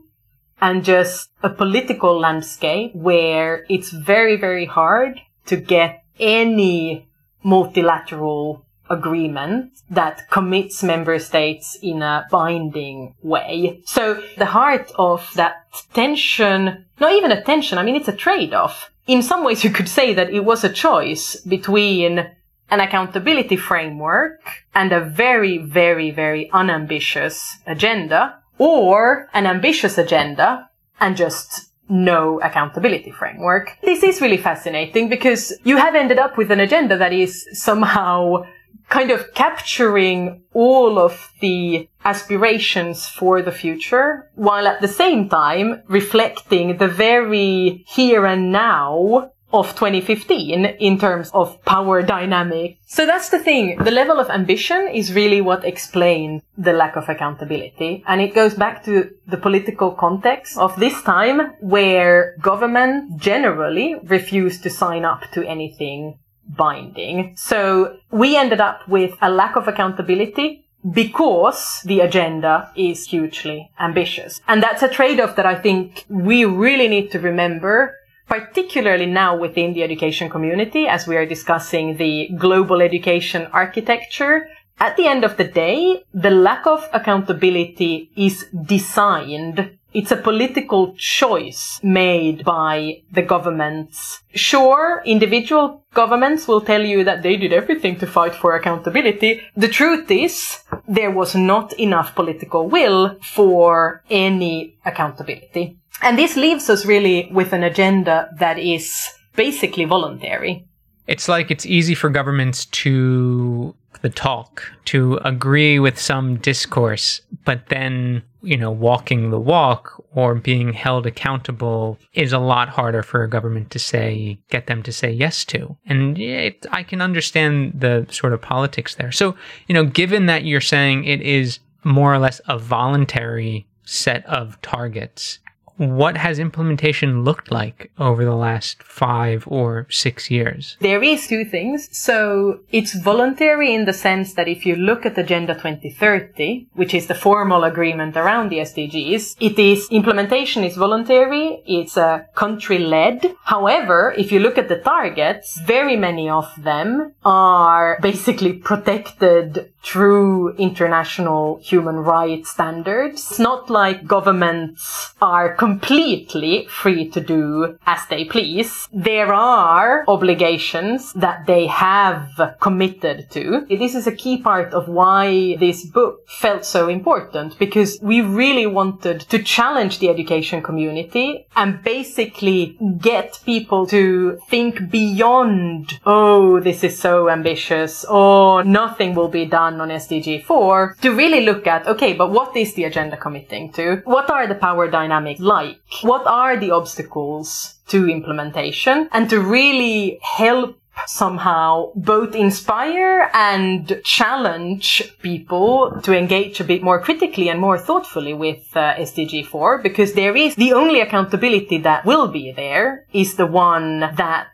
and 0.61 0.83
just 0.83 1.29
a 1.43 1.49
political 1.49 2.19
landscape 2.19 2.93
where 2.93 3.65
it's 3.69 3.91
very, 3.91 4.35
very 4.35 4.65
hard 4.65 5.19
to 5.45 5.55
get 5.55 6.03
any 6.19 7.07
multilateral 7.43 8.65
agreement 8.89 9.71
that 9.89 10.29
commits 10.29 10.83
member 10.83 11.19
states 11.19 11.77
in 11.81 12.01
a 12.01 12.27
binding 12.31 13.15
way. 13.21 13.81
So 13.85 14.21
the 14.37 14.47
heart 14.47 14.91
of 14.97 15.31
that 15.35 15.65
tension, 15.93 16.85
not 16.99 17.13
even 17.13 17.31
a 17.31 17.43
tension, 17.43 17.77
I 17.77 17.83
mean, 17.83 17.95
it's 17.95 18.07
a 18.07 18.15
trade-off. 18.15 18.91
In 19.07 19.21
some 19.23 19.43
ways, 19.43 19.63
you 19.63 19.69
could 19.69 19.87
say 19.87 20.13
that 20.13 20.31
it 20.31 20.43
was 20.43 20.63
a 20.63 20.73
choice 20.73 21.35
between 21.37 22.31
an 22.71 22.79
accountability 22.79 23.57
framework 23.57 24.41
and 24.75 24.91
a 24.91 24.99
very, 25.01 25.57
very, 25.57 26.11
very 26.11 26.49
unambitious 26.51 27.57
agenda, 27.65 28.39
or 28.59 29.27
an 29.33 29.47
ambitious 29.47 29.97
agenda 29.97 30.69
and 30.99 31.17
just 31.17 31.71
no 31.89 32.39
accountability 32.41 33.11
framework. 33.11 33.71
This 33.81 34.03
is 34.03 34.21
really 34.21 34.37
fascinating 34.37 35.09
because 35.09 35.57
you 35.63 35.77
have 35.77 35.95
ended 35.95 36.19
up 36.19 36.37
with 36.37 36.51
an 36.51 36.59
agenda 36.59 36.97
that 36.97 37.11
is 37.11 37.47
somehow 37.53 38.45
kind 38.89 39.11
of 39.11 39.33
capturing 39.33 40.41
all 40.53 40.99
of 40.99 41.31
the 41.41 41.87
aspirations 42.05 43.07
for 43.07 43.41
the 43.41 43.51
future 43.51 44.29
while 44.35 44.67
at 44.67 44.81
the 44.81 44.87
same 44.87 45.29
time 45.29 45.81
reflecting 45.87 46.77
the 46.77 46.87
very 46.87 47.83
here 47.87 48.25
and 48.25 48.51
now 48.51 49.31
of 49.51 49.69
2015 49.75 50.65
in 50.65 50.99
terms 50.99 51.31
of 51.33 51.63
power 51.65 52.01
dynamic. 52.01 52.77
So 52.85 53.05
that's 53.05 53.29
the 53.29 53.39
thing. 53.39 53.77
The 53.83 53.91
level 53.91 54.19
of 54.19 54.29
ambition 54.29 54.89
is 54.93 55.13
really 55.13 55.41
what 55.41 55.65
explains 55.65 56.41
the 56.57 56.73
lack 56.73 56.95
of 56.95 57.09
accountability. 57.09 58.03
And 58.07 58.21
it 58.21 58.35
goes 58.35 58.53
back 58.53 58.83
to 58.85 59.09
the 59.27 59.37
political 59.37 59.91
context 59.91 60.57
of 60.57 60.79
this 60.79 61.01
time 61.03 61.53
where 61.59 62.35
government 62.41 63.19
generally 63.19 63.95
refused 64.03 64.63
to 64.63 64.69
sign 64.69 65.05
up 65.05 65.23
to 65.31 65.47
anything 65.47 66.19
binding. 66.47 67.35
So 67.37 67.97
we 68.11 68.35
ended 68.35 68.59
up 68.59 68.87
with 68.87 69.13
a 69.21 69.29
lack 69.29 69.55
of 69.55 69.67
accountability 69.67 70.65
because 70.89 71.81
the 71.83 71.99
agenda 71.99 72.71
is 72.75 73.05
hugely 73.05 73.69
ambitious. 73.79 74.39
And 74.47 74.63
that's 74.63 74.81
a 74.81 74.87
trade-off 74.87 75.35
that 75.35 75.45
I 75.45 75.55
think 75.55 76.05
we 76.09 76.45
really 76.45 76.87
need 76.87 77.11
to 77.11 77.19
remember 77.19 77.95
particularly 78.29 79.07
now 79.07 79.35
within 79.35 79.73
the 79.73 79.83
education 79.83 80.29
community 80.29 80.87
as 80.87 81.07
we 81.07 81.17
are 81.17 81.25
discussing 81.25 81.97
the 81.97 82.29
global 82.37 82.81
education 82.81 83.47
architecture. 83.51 84.47
At 84.79 84.95
the 84.95 85.07
end 85.07 85.25
of 85.25 85.35
the 85.35 85.43
day, 85.43 86.03
the 86.13 86.29
lack 86.29 86.65
of 86.65 86.87
accountability 86.93 88.11
is 88.15 88.45
designed 88.53 89.77
it's 89.91 90.11
a 90.11 90.17
political 90.17 90.93
choice 90.97 91.79
made 91.81 92.43
by 92.43 93.01
the 93.11 93.23
governments. 93.23 94.21
Sure, 94.35 95.01
individual 95.03 95.83
governments 95.95 96.47
will 96.47 96.61
tell 96.61 96.83
you 96.83 97.03
that 97.03 97.23
they 97.23 97.35
did 97.37 97.53
everything 97.53 97.97
to 97.97 98.05
fight 98.05 98.35
for 98.35 98.55
accountability. 98.55 99.41
The 99.55 99.67
truth 99.67 100.11
is, 100.11 100.59
there 100.87 101.09
was 101.09 101.33
not 101.33 101.73
enough 101.73 102.13
political 102.13 102.69
will 102.69 103.17
for 103.21 104.03
any 104.11 104.75
accountability. 104.85 105.78
And 106.01 106.17
this 106.17 106.35
leaves 106.35 106.69
us 106.69 106.85
really 106.85 107.29
with 107.31 107.53
an 107.53 107.63
agenda 107.63 108.29
that 108.39 108.57
is 108.57 109.09
basically 109.35 109.85
voluntary. 109.85 110.65
It's 111.07 111.27
like 111.27 111.49
it's 111.49 111.65
easy 111.65 111.95
for 111.95 112.09
governments 112.09 112.65
to 112.65 113.75
the 114.01 114.09
talk, 114.09 114.63
to 114.85 115.19
agree 115.23 115.79
with 115.79 115.99
some 115.99 116.37
discourse, 116.37 117.21
but 117.43 117.67
then, 117.67 118.21
you 118.41 118.55
know, 118.55 118.71
walking 118.71 119.29
the 119.29 119.39
walk 119.39 120.01
or 120.13 120.35
being 120.35 120.73
held 120.73 121.05
accountable 121.05 121.99
is 122.13 122.31
a 122.31 122.39
lot 122.39 122.69
harder 122.69 123.03
for 123.03 123.23
a 123.23 123.29
government 123.29 123.71
to 123.71 123.79
say, 123.79 124.39
get 124.49 124.67
them 124.67 124.83
to 124.83 124.91
say 124.91 125.11
yes 125.11 125.43
to. 125.45 125.75
And 125.85 126.17
it, 126.17 126.65
I 126.71 126.83
can 126.83 127.01
understand 127.01 127.73
the 127.75 128.07
sort 128.09 128.33
of 128.33 128.41
politics 128.41 128.95
there. 128.95 129.11
So, 129.11 129.35
you 129.67 129.73
know, 129.73 129.83
given 129.83 130.27
that 130.27 130.45
you're 130.45 130.61
saying 130.61 131.03
it 131.03 131.21
is 131.21 131.59
more 131.83 132.13
or 132.13 132.19
less 132.19 132.39
a 132.47 132.57
voluntary 132.57 133.67
set 133.83 134.25
of 134.27 134.61
targets, 134.61 135.39
what 135.79 136.17
has 136.17 136.39
implementation 136.39 137.23
looked 137.23 137.51
like 137.51 137.89
over 137.97 138.25
the 138.25 138.35
last 138.35 138.83
five 138.83 139.45
or 139.47 139.87
six 139.89 140.29
years? 140.29 140.75
There 140.81 141.01
is 141.01 141.25
two 141.25 141.45
things. 141.45 141.89
So 141.97 142.59
it's 142.71 142.93
voluntary 142.93 143.73
in 143.73 143.85
the 143.85 143.93
sense 143.93 144.33
that 144.33 144.49
if 144.49 144.65
you 144.65 144.75
look 144.75 145.05
at 145.05 145.17
Agenda 145.17 145.53
2030, 145.53 146.67
which 146.73 146.93
is 146.93 147.07
the 147.07 147.15
formal 147.15 147.63
agreement 147.63 148.17
around 148.17 148.49
the 148.49 148.57
SDGs, 148.57 149.37
it 149.39 149.57
is 149.57 149.87
implementation 149.89 150.65
is 150.65 150.75
voluntary. 150.75 151.63
It's 151.65 151.95
a 151.95 152.03
uh, 152.03 152.23
country 152.35 152.79
led. 152.79 153.35
However, 153.43 154.13
if 154.17 154.33
you 154.33 154.39
look 154.39 154.57
at 154.57 154.67
the 154.67 154.79
targets, 154.79 155.59
very 155.61 155.95
many 155.95 156.29
of 156.29 156.51
them 156.61 157.13
are 157.23 157.97
basically 158.01 158.53
protected 158.53 159.71
through 159.81 160.53
international 160.55 161.59
human 161.63 161.95
rights 161.95 162.51
standards. 162.51 163.31
It's 163.31 163.39
not 163.39 163.69
like 163.69 164.05
governments 164.05 165.13
are 165.21 165.55
completely 165.69 166.65
free 166.81 167.03
to 167.15 167.21
do 167.21 167.77
as 167.85 168.01
they 168.09 168.23
please. 168.25 168.71
There 168.91 169.31
are 169.33 170.03
obligations 170.07 171.13
that 171.13 171.39
they 171.45 171.67
have 171.67 172.27
committed 172.59 173.17
to. 173.35 173.43
This 173.83 173.93
is 173.99 174.07
a 174.07 174.19
key 174.23 174.37
part 174.49 174.69
of 174.73 174.87
why 174.99 175.57
this 175.65 175.79
book 175.85 176.13
felt 176.27 176.63
so 176.65 176.81
important 176.97 177.49
because 177.59 177.99
we 178.01 178.21
really 178.21 178.67
wanted 178.79 179.17
to 179.33 179.37
challenge 179.43 179.99
the 179.99 180.09
education 180.09 180.59
community 180.69 181.27
and 181.55 181.83
basically 181.83 182.77
get 182.99 183.39
people 183.45 183.85
to 183.87 184.39
think 184.49 184.89
beyond, 184.89 185.99
oh, 186.05 186.59
this 186.59 186.83
is 186.83 186.97
so 186.97 187.29
ambitious, 187.29 188.05
or 188.05 188.63
nothing 188.63 189.13
will 189.13 189.33
be 189.41 189.45
done 189.45 189.75
on 189.81 189.89
SDG 189.89 190.43
4 190.43 190.95
to 191.01 191.09
really 191.21 191.41
look 191.49 191.67
at, 191.67 191.87
okay, 191.87 192.13
but 192.13 192.31
what 192.31 192.55
is 192.55 192.73
the 192.73 192.85
agenda 192.85 193.17
committing 193.17 193.71
to? 193.73 194.01
What 194.05 194.29
are 194.31 194.47
the 194.47 194.55
power 194.55 194.89
dynamics 194.89 195.39
like? 195.39 195.58
What 196.01 196.25
are 196.27 196.57
the 196.57 196.71
obstacles 196.71 197.75
to 197.87 198.09
implementation? 198.09 199.09
And 199.11 199.29
to 199.29 199.39
really 199.39 200.19
help 200.21 200.79
somehow 201.07 201.91
both 201.95 202.35
inspire 202.35 203.29
and 203.33 204.01
challenge 204.03 205.13
people 205.21 205.99
to 206.01 206.15
engage 206.15 206.59
a 206.59 206.63
bit 206.63 206.83
more 206.83 206.99
critically 206.99 207.49
and 207.49 207.59
more 207.59 207.77
thoughtfully 207.77 208.33
with 208.33 208.65
uh, 208.75 208.95
SDG 208.95 209.45
4 209.45 209.79
because 209.79 210.13
there 210.13 210.35
is 210.35 210.55
the 210.55 210.73
only 210.73 210.99
accountability 210.99 211.77
that 211.79 212.05
will 212.05 212.27
be 212.27 212.51
there 212.51 213.05
is 213.13 213.35
the 213.35 213.47
one 213.47 213.99
that 213.99 214.47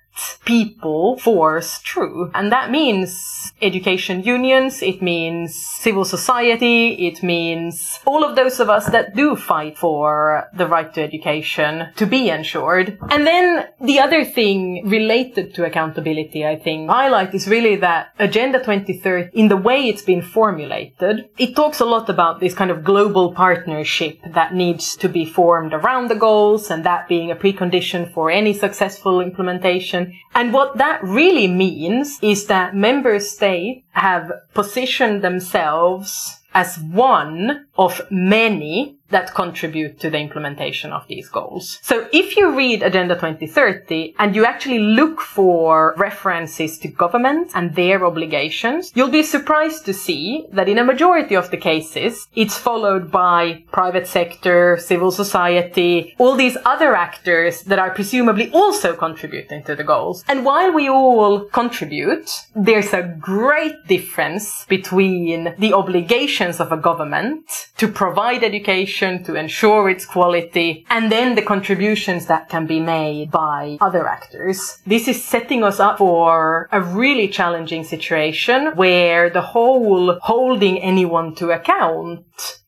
people 0.46 1.18
force 1.18 1.78
through. 1.80 2.32
And 2.34 2.52
that 2.52 2.72
means 2.72 3.52
education 3.62 4.24
unions, 4.24 4.82
it 4.82 5.02
means 5.02 5.56
civil 5.56 6.06
society, 6.06 7.08
it 7.08 7.24
means 7.24 8.00
all 8.06 8.24
of 8.24 8.36
those 8.36 8.60
of 8.60 8.70
us 8.70 8.88
that 8.88 9.16
do 9.16 9.36
fight 9.36 9.78
for 9.78 10.48
the 10.54 10.68
right 10.68 10.94
to 10.94 11.02
education 11.02 11.88
to 11.96 12.06
be 12.06 12.30
ensured. 12.30 12.98
And 13.10 13.26
then 13.26 13.68
the 13.82 14.00
other 14.00 14.26
thing 14.26 14.88
related 14.88 15.54
to 15.56 15.66
accountability, 15.66 16.46
I 16.46 16.58
think, 16.58 16.90
highlight 16.90 17.34
is 17.34 17.48
really 17.48 17.76
that 17.78 18.14
Agenda 18.20 18.60
2030, 18.60 19.38
in 19.38 19.48
the 19.48 19.58
way 19.58 19.88
it's 19.88 20.02
been 20.02 20.22
formulated, 20.22 21.30
it 21.38 21.56
talks 21.56 21.80
a 21.80 21.86
lot 21.86 22.10
about 22.10 22.40
this 22.40 22.54
kind 22.54 22.72
of 22.72 22.84
global 22.84 23.34
partnership 23.34 24.20
that 24.28 24.54
needs 24.54 24.96
to 24.98 25.10
be 25.10 25.26
formed 25.26 25.74
around 25.74 26.10
the 26.10 26.16
goals 26.16 26.70
and 26.70 26.84
that 26.84 27.08
being 27.08 27.32
a 27.32 27.36
precondition 27.36 28.12
for 28.14 28.30
any 28.30 28.54
successful 28.54 29.22
implementation 29.22 30.05
and 30.34 30.54
what 30.54 30.78
that 30.78 31.04
really 31.04 31.48
means 31.48 32.20
is 32.22 32.48
that 32.48 32.76
member 32.76 33.20
states 33.20 33.86
have 33.92 34.32
positioned 34.54 35.24
themselves 35.24 36.40
as 36.54 36.80
one 36.80 37.68
of 37.78 38.02
many 38.10 38.95
that 39.10 39.36
contribute 39.36 40.00
to 40.00 40.10
the 40.10 40.18
implementation 40.18 40.92
of 40.92 41.08
these 41.08 41.30
goals. 41.30 41.80
So 41.82 42.08
if 42.12 42.36
you 42.36 42.56
read 42.56 42.82
Agenda 42.82 43.16
2030 43.16 44.16
and 44.18 44.36
you 44.36 44.46
actually 44.46 44.80
look 44.80 45.22
for 45.22 45.94
references 45.98 46.80
to 46.80 46.88
government 46.88 47.52
and 47.54 47.76
their 47.76 48.06
obligations, 48.06 48.92
you'll 48.96 49.10
be 49.10 49.24
surprised 49.24 49.86
to 49.86 49.94
see 49.94 50.48
that 50.52 50.68
in 50.68 50.80
a 50.80 50.84
majority 50.84 51.36
of 51.36 51.52
the 51.52 51.58
cases, 51.58 52.28
it's 52.36 52.58
followed 52.58 53.12
by 53.12 53.64
private 53.72 54.08
sector, 54.08 54.78
civil 54.78 55.12
society, 55.12 56.16
all 56.18 56.36
these 56.36 56.58
other 56.66 56.96
actors 56.96 57.62
that 57.64 57.80
are 57.80 57.92
presumably 57.92 58.50
also 58.52 58.96
contributing 58.96 59.64
to 59.64 59.76
the 59.76 59.84
goals. 59.84 60.24
And 60.28 60.44
while 60.44 60.74
we 60.74 60.90
all 60.90 61.42
contribute, 61.42 62.30
there's 62.56 62.94
a 62.94 63.04
great 63.04 63.76
difference 63.88 64.66
between 64.68 65.54
the 65.60 65.74
obligations 65.74 66.60
of 66.60 66.72
a 66.72 66.78
government 66.78 67.70
to 67.78 67.88
provide 67.88 68.44
education 68.44 68.95
to 68.96 69.36
ensure 69.36 69.90
its 69.90 70.06
quality, 70.06 70.86
and 70.90 71.12
then 71.12 71.36
the 71.36 71.42
contributions 71.42 72.26
that 72.28 72.50
can 72.50 72.66
be 72.66 72.80
made 72.80 73.32
by 73.32 73.78
other 73.82 74.08
actors. 74.08 74.78
This 74.86 75.08
is 75.08 75.24
setting 75.24 75.64
us 75.64 75.80
up 75.80 75.98
for 75.98 76.70
a 76.72 76.82
really 76.82 77.28
challenging 77.28 77.84
situation 77.84 78.72
where 78.76 79.30
the 79.30 79.42
whole 79.42 80.18
holding 80.22 80.82
anyone 80.82 81.36
to 81.36 81.52
account 81.52 82.26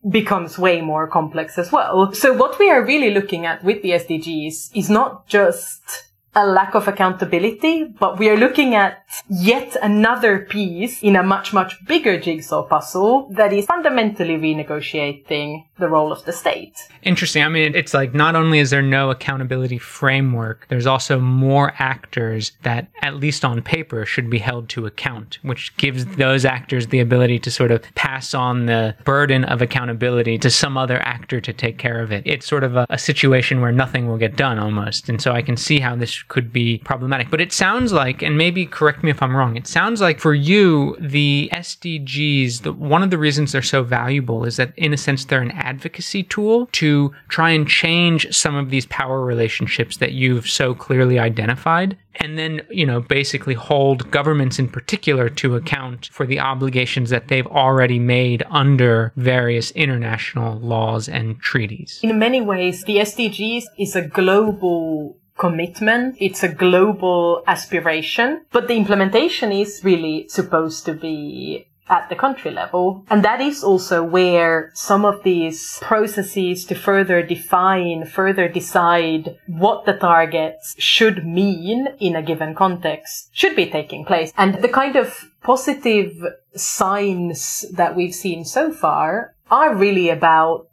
becomes 0.09 0.57
way 0.57 0.81
more 0.81 1.07
complex 1.07 1.57
as 1.57 1.71
well. 1.71 2.13
So 2.13 2.33
what 2.33 2.59
we 2.59 2.69
are 2.69 2.83
really 2.83 3.11
looking 3.11 3.45
at 3.45 3.63
with 3.63 3.81
the 3.81 3.91
SDGs 3.91 4.71
is 4.75 4.89
not 4.89 5.27
just 5.27 6.07
a 6.37 6.45
lack 6.45 6.75
of 6.75 6.87
accountability, 6.87 7.85
but 7.85 8.19
we 8.19 8.29
are 8.29 8.37
looking 8.37 8.75
at 8.75 9.03
yet 9.27 9.75
another 9.81 10.39
piece 10.39 11.01
in 11.01 11.15
a 11.15 11.23
much, 11.23 11.51
much 11.51 11.83
bigger 11.87 12.19
jigsaw 12.19 12.61
puzzle 12.63 13.27
that 13.31 13.51
is 13.51 13.65
fundamentally 13.65 14.37
renegotiating 14.37 15.65
the 15.79 15.87
role 15.87 16.11
of 16.11 16.23
the 16.25 16.33
state. 16.33 16.77
Interesting. 17.03 17.43
I 17.43 17.49
mean, 17.49 17.75
it's 17.75 17.93
like 17.93 18.13
not 18.13 18.35
only 18.35 18.59
is 18.59 18.69
there 18.69 18.81
no 18.81 19.11
accountability 19.11 19.77
framework, 19.77 20.65
there's 20.69 20.85
also 20.85 21.19
more 21.19 21.73
actors 21.77 22.51
that, 22.63 22.87
at 23.01 23.15
least 23.15 23.45
on 23.45 23.61
paper, 23.61 24.05
should 24.05 24.29
be 24.29 24.39
held 24.39 24.69
to 24.69 24.85
account, 24.85 25.39
which 25.41 25.75
gives 25.77 26.05
those 26.17 26.45
actors 26.45 26.87
the 26.87 26.99
ability 26.99 27.39
to 27.39 27.51
sort 27.51 27.71
of 27.71 27.83
pass 27.95 28.33
on 28.33 28.65
the 28.65 28.95
burden 29.05 29.43
of 29.45 29.61
accountability 29.61 30.37
to 30.39 30.49
some 30.49 30.77
other 30.77 30.99
actor 30.99 31.39
to 31.39 31.53
take 31.53 31.77
care 31.77 32.01
of 32.01 32.11
it. 32.11 32.23
It's 32.25 32.45
sort 32.45 32.63
of 32.63 32.75
a, 32.75 32.85
a 32.89 32.97
situation 32.97 33.61
where 33.61 33.71
nothing 33.71 34.07
will 34.07 34.17
get 34.17 34.35
done 34.35 34.59
almost. 34.59 35.09
And 35.09 35.21
so 35.21 35.31
I 35.31 35.41
can 35.41 35.57
see 35.57 35.79
how 35.79 35.95
this 35.95 36.23
could 36.23 36.51
be 36.51 36.79
problematic. 36.79 37.29
But 37.29 37.41
it 37.41 37.53
sounds 37.53 37.93
like, 37.93 38.21
and 38.21 38.37
maybe 38.37 38.65
correct 38.65 39.03
me 39.03 39.11
if 39.11 39.21
I'm 39.21 39.35
wrong, 39.35 39.55
it 39.55 39.67
sounds 39.67 40.01
like 40.01 40.19
for 40.19 40.33
you, 40.33 40.95
the 40.99 41.49
SDGs, 41.53 42.63
the, 42.63 42.73
one 42.73 43.03
of 43.03 43.09
the 43.09 43.17
reasons 43.17 43.51
they're 43.51 43.61
so 43.61 43.83
valuable 43.83 44.43
is 44.43 44.57
that 44.57 44.73
in 44.77 44.93
a 44.93 44.97
sense 44.97 45.25
they're 45.25 45.41
an 45.41 45.51
advocacy 45.67 46.23
tool 46.23 46.67
to 46.71 47.13
try 47.27 47.49
and 47.51 47.67
change 47.67 48.33
some 48.33 48.55
of 48.55 48.69
these 48.69 48.85
power 48.85 49.19
relationships 49.23 49.97
that 49.97 50.13
you've 50.13 50.47
so 50.47 50.73
clearly 50.73 51.19
identified 51.19 51.97
and 52.19 52.37
then, 52.37 52.61
you 52.69 52.85
know, 52.85 53.01
basically 53.01 53.53
hold 53.53 54.09
governments 54.09 54.57
in 54.59 54.67
particular 54.67 55.29
to 55.29 55.55
account 55.55 56.09
for 56.11 56.25
the 56.25 56.39
obligations 56.39 57.09
that 57.09 57.27
they've 57.27 57.47
already 57.47 57.99
made 57.99 58.43
under 58.49 59.11
various 59.15 59.71
international 59.71 60.59
laws 60.59 61.07
and 61.07 61.39
treaties. 61.39 61.99
In 62.01 62.17
many 62.17 62.41
ways, 62.41 62.83
the 62.85 62.97
SDGs 62.97 63.63
is 63.77 63.95
a 63.95 64.01
global 64.01 65.17
commitment. 65.37 66.15
It's 66.19 66.43
a 66.43 66.49
global 66.49 67.43
aspiration, 67.45 68.45
but 68.51 68.67
the 68.67 68.75
implementation 68.75 69.51
is 69.51 69.81
really 69.83 70.27
supposed 70.29 70.85
to 70.85 70.93
be 70.93 71.67
at 71.89 72.09
the 72.09 72.15
country 72.15 72.51
level. 72.51 73.05
And 73.09 73.23
that 73.23 73.41
is 73.41 73.63
also 73.63 74.03
where 74.03 74.71
some 74.73 75.05
of 75.05 75.23
these 75.23 75.79
processes 75.81 76.65
to 76.65 76.75
further 76.75 77.21
define, 77.23 78.05
further 78.05 78.47
decide 78.47 79.37
what 79.47 79.85
the 79.85 79.93
targets 79.93 80.75
should 80.77 81.25
mean 81.25 81.87
in 81.99 82.15
a 82.15 82.21
given 82.21 82.55
context 82.55 83.29
should 83.33 83.55
be 83.55 83.69
taking 83.69 84.05
place. 84.05 84.31
And 84.37 84.61
the 84.61 84.69
kind 84.69 84.95
of 84.95 85.31
positive 85.41 86.11
signs 86.55 87.65
that 87.73 87.95
we've 87.95 88.15
seen 88.15 88.45
so 88.45 88.71
far 88.71 89.35
are 89.49 89.75
really 89.75 90.09
about 90.09 90.66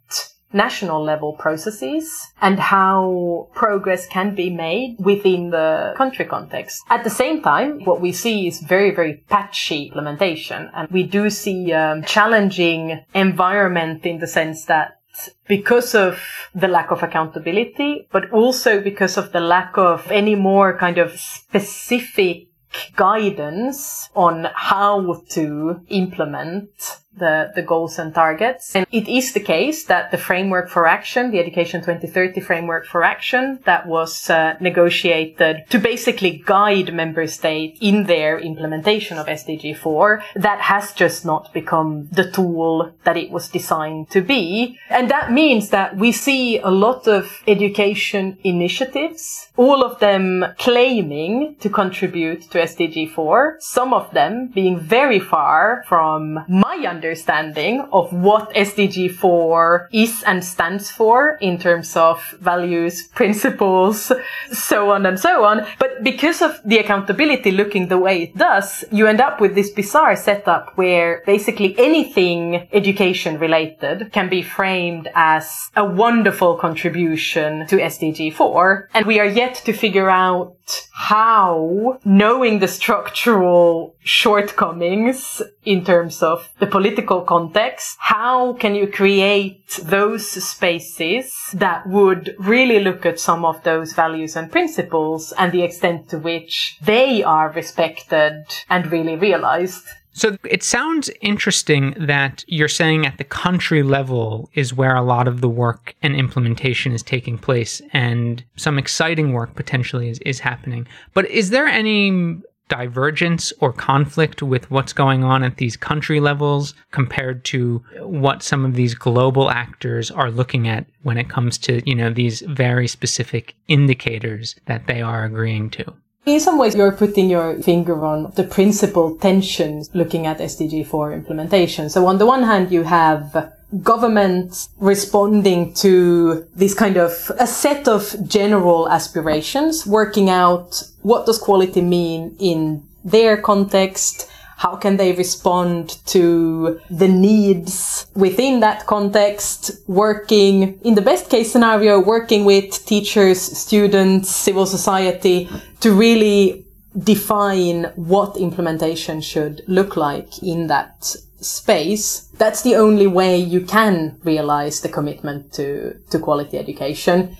national 0.55 1.03
level 1.03 1.33
processes 1.33 2.31
and 2.41 2.59
how 2.59 3.47
progress 3.53 4.07
can 4.07 4.33
be 4.33 4.49
made 4.49 4.95
within 4.97 5.49
the 5.49 5.93
country 5.97 6.25
context. 6.25 6.83
At 6.89 7.03
the 7.03 7.09
same 7.09 7.41
time, 7.41 7.83
what 7.83 8.01
we 8.01 8.11
see 8.11 8.47
is 8.47 8.61
very, 8.61 8.91
very 8.91 9.23
patchy 9.29 9.87
implementation. 9.87 10.71
And 10.73 10.89
we 10.89 11.03
do 11.03 11.29
see 11.29 11.71
a 11.71 11.91
um, 11.91 12.03
challenging 12.03 13.03
environment 13.13 14.05
in 14.05 14.19
the 14.19 14.27
sense 14.27 14.65
that 14.65 14.99
because 15.47 15.93
of 15.95 16.19
the 16.53 16.67
lack 16.67 16.91
of 16.91 17.03
accountability, 17.03 18.07
but 18.11 18.29
also 18.31 18.81
because 18.81 19.17
of 19.17 19.31
the 19.31 19.39
lack 19.39 19.77
of 19.77 20.09
any 20.11 20.35
more 20.35 20.77
kind 20.77 20.97
of 20.97 21.17
specific 21.19 22.47
guidance 22.95 24.09
on 24.15 24.47
how 24.53 25.21
to 25.29 25.79
implement 25.87 26.69
the, 27.17 27.51
the 27.55 27.61
goals 27.61 27.97
and 27.99 28.13
targets. 28.13 28.75
And 28.75 28.85
it 28.91 29.07
is 29.07 29.33
the 29.33 29.39
case 29.39 29.85
that 29.85 30.11
the 30.11 30.17
framework 30.17 30.69
for 30.69 30.87
action, 30.87 31.31
the 31.31 31.39
Education 31.39 31.81
2030 31.81 32.41
framework 32.41 32.85
for 32.85 33.03
action 33.03 33.59
that 33.65 33.87
was 33.87 34.29
uh, 34.29 34.55
negotiated 34.59 35.65
to 35.69 35.79
basically 35.79 36.43
guide 36.45 36.93
member 36.93 37.27
states 37.27 37.77
in 37.81 38.03
their 38.05 38.39
implementation 38.39 39.17
of 39.17 39.27
SDG 39.27 39.77
4, 39.77 40.23
that 40.35 40.61
has 40.61 40.93
just 40.93 41.25
not 41.25 41.53
become 41.53 42.07
the 42.11 42.29
tool 42.29 42.91
that 43.03 43.17
it 43.17 43.31
was 43.31 43.49
designed 43.49 44.09
to 44.11 44.21
be. 44.21 44.77
And 44.89 45.09
that 45.09 45.31
means 45.31 45.69
that 45.69 45.95
we 45.97 46.11
see 46.11 46.59
a 46.59 46.69
lot 46.69 47.07
of 47.07 47.41
education 47.47 48.37
initiatives, 48.43 49.49
all 49.57 49.83
of 49.83 49.99
them 49.99 50.45
claiming 50.57 51.55
to 51.59 51.69
contribute 51.69 52.43
to 52.51 52.59
SDG 52.59 53.11
4, 53.11 53.57
some 53.59 53.93
of 53.93 54.11
them 54.11 54.51
being 54.53 54.79
very 54.79 55.19
far 55.19 55.83
from 55.87 56.43
my 56.47 56.75
understanding 56.87 57.04
understanding 57.05 57.81
of 57.93 58.11
what 58.11 58.53
SDG 58.55 59.13
4 59.13 59.89
is 59.91 60.23
and 60.25 60.43
stands 60.43 60.89
for 60.89 61.37
in 61.39 61.57
terms 61.59 61.95
of 61.95 62.19
values, 62.41 63.07
principles, 63.09 64.11
so 64.51 64.91
on 64.91 65.05
and 65.05 65.19
so 65.19 65.45
on. 65.45 65.65
But 65.79 66.03
because 66.03 66.41
of 66.41 66.59
the 66.65 66.79
accountability 66.79 67.51
looking 67.51 67.87
the 67.87 67.97
way 67.97 68.23
it 68.23 68.37
does, 68.37 68.83
you 68.91 69.07
end 69.07 69.21
up 69.21 69.39
with 69.39 69.53
this 69.55 69.69
bizarre 69.69 70.15
setup 70.15 70.77
where 70.77 71.21
basically 71.25 71.77
anything 71.77 72.67
education 72.73 73.37
related 73.37 74.11
can 74.11 74.27
be 74.29 74.41
framed 74.41 75.07
as 75.13 75.69
a 75.75 75.85
wonderful 75.85 76.55
contribution 76.55 77.67
to 77.67 77.77
SDG 77.77 78.33
4. 78.33 78.89
And 78.93 79.05
we 79.05 79.19
are 79.19 79.25
yet 79.25 79.55
to 79.65 79.73
figure 79.73 80.09
out 80.09 80.55
how 80.91 81.99
knowing 82.03 82.59
the 82.59 82.67
structural 82.67 83.95
shortcomings 83.99 85.41
in 85.63 85.83
terms 85.83 86.23
of 86.23 86.49
the 86.59 86.67
political 86.67 87.21
context, 87.21 87.97
how 87.99 88.53
can 88.53 88.75
you 88.75 88.87
create 88.87 89.79
those 89.83 90.27
spaces 90.27 91.49
that 91.53 91.87
would 91.87 92.35
really 92.39 92.79
look 92.79 93.05
at 93.05 93.19
some 93.19 93.45
of 93.45 93.61
those 93.63 93.93
values 93.93 94.35
and 94.35 94.51
principles 94.51 95.33
and 95.37 95.51
the 95.51 95.63
extent 95.63 96.09
to 96.09 96.17
which 96.17 96.77
they 96.81 97.23
are 97.23 97.51
respected 97.51 98.45
and 98.69 98.91
really 98.91 99.15
realized? 99.15 99.85
So 100.15 100.37
it 100.49 100.63
sounds 100.63 101.09
interesting 101.19 101.93
that 101.99 102.45
you're 102.47 102.69
saying 102.69 103.05
at 103.05 103.17
the 103.17 103.25
country 103.25 103.83
level 103.83 104.49
is 104.53 104.73
where 104.73 104.95
a 104.95 105.03
lot 105.03 105.27
of 105.27 105.41
the 105.41 105.49
work 105.49 105.93
and 106.01 106.15
implementation 106.15 106.93
is 106.93 107.03
taking 107.03 107.37
place 107.37 107.81
and 107.91 108.41
some 108.55 108.79
exciting 108.79 109.33
work 109.33 109.55
potentially 109.55 110.07
is, 110.07 110.19
is 110.19 110.39
happening. 110.39 110.87
But 111.13 111.29
is 111.29 111.49
there 111.49 111.67
any 111.67 112.39
divergence 112.69 113.51
or 113.59 113.73
conflict 113.73 114.41
with 114.41 114.71
what's 114.71 114.93
going 114.93 115.25
on 115.25 115.43
at 115.43 115.57
these 115.57 115.75
country 115.75 116.21
levels 116.21 116.73
compared 116.91 117.43
to 117.45 117.83
what 117.99 118.41
some 118.41 118.63
of 118.63 118.75
these 118.75 118.95
global 118.95 119.51
actors 119.51 120.09
are 120.11 120.31
looking 120.31 120.65
at 120.69 120.85
when 121.03 121.17
it 121.17 121.29
comes 121.29 121.57
to, 121.57 121.87
you 121.87 121.93
know, 121.93 122.09
these 122.09 122.39
very 122.41 122.87
specific 122.87 123.53
indicators 123.67 124.55
that 124.65 124.87
they 124.87 125.01
are 125.01 125.25
agreeing 125.25 125.69
to? 125.71 125.93
In 126.25 126.39
some 126.39 126.57
ways, 126.57 126.73
you're 126.73 126.91
putting 126.91 127.29
your 127.29 127.61
finger 127.61 128.03
on 128.03 128.31
the 128.35 128.43
principal 128.43 129.15
tensions 129.15 129.91
looking 129.93 130.25
at 130.25 130.39
SDG 130.39 130.87
4 130.87 131.13
implementation. 131.13 131.87
So 131.87 132.07
on 132.07 132.17
the 132.17 132.25
one 132.25 132.41
hand, 132.41 132.71
you 132.71 132.81
have 132.81 133.53
government 133.83 134.67
responding 134.79 135.73
to 135.75 136.47
this 136.55 136.73
kind 136.73 136.97
of 136.97 137.31
a 137.39 137.45
set 137.45 137.87
of 137.87 138.15
general 138.27 138.89
aspirations, 138.89 139.85
working 139.85 140.31
out 140.31 140.81
what 141.03 141.27
does 141.27 141.37
quality 141.37 141.81
mean 141.81 142.35
in 142.39 142.83
their 143.03 143.37
context, 143.37 144.27
how 144.57 144.75
can 144.75 144.97
they 144.97 145.11
respond 145.11 145.97
to 146.05 146.79
the 146.89 147.07
needs 147.07 148.07
within 148.15 148.61
that 148.61 148.87
context? 148.87 149.71
Working, 149.87 150.79
in 150.81 150.95
the 150.95 151.01
best 151.01 151.29
case 151.29 151.51
scenario, 151.51 151.99
working 151.99 152.45
with 152.45 152.85
teachers, 152.85 153.39
students, 153.39 154.33
civil 154.33 154.65
society 154.65 155.49
to 155.81 155.93
really 155.93 156.65
define 156.97 157.91
what 157.95 158.37
implementation 158.37 159.19
should 159.19 159.61
look 159.67 159.97
like 159.97 160.41
in 160.41 160.67
that 160.67 161.15
space. 161.41 162.29
That's 162.37 162.61
the 162.61 162.75
only 162.75 163.07
way 163.07 163.37
you 163.37 163.61
can 163.61 164.17
realize 164.23 164.79
the 164.79 164.89
commitment 164.89 165.51
to, 165.53 165.99
to 166.11 166.19
quality 166.19 166.57
education. 166.57 167.35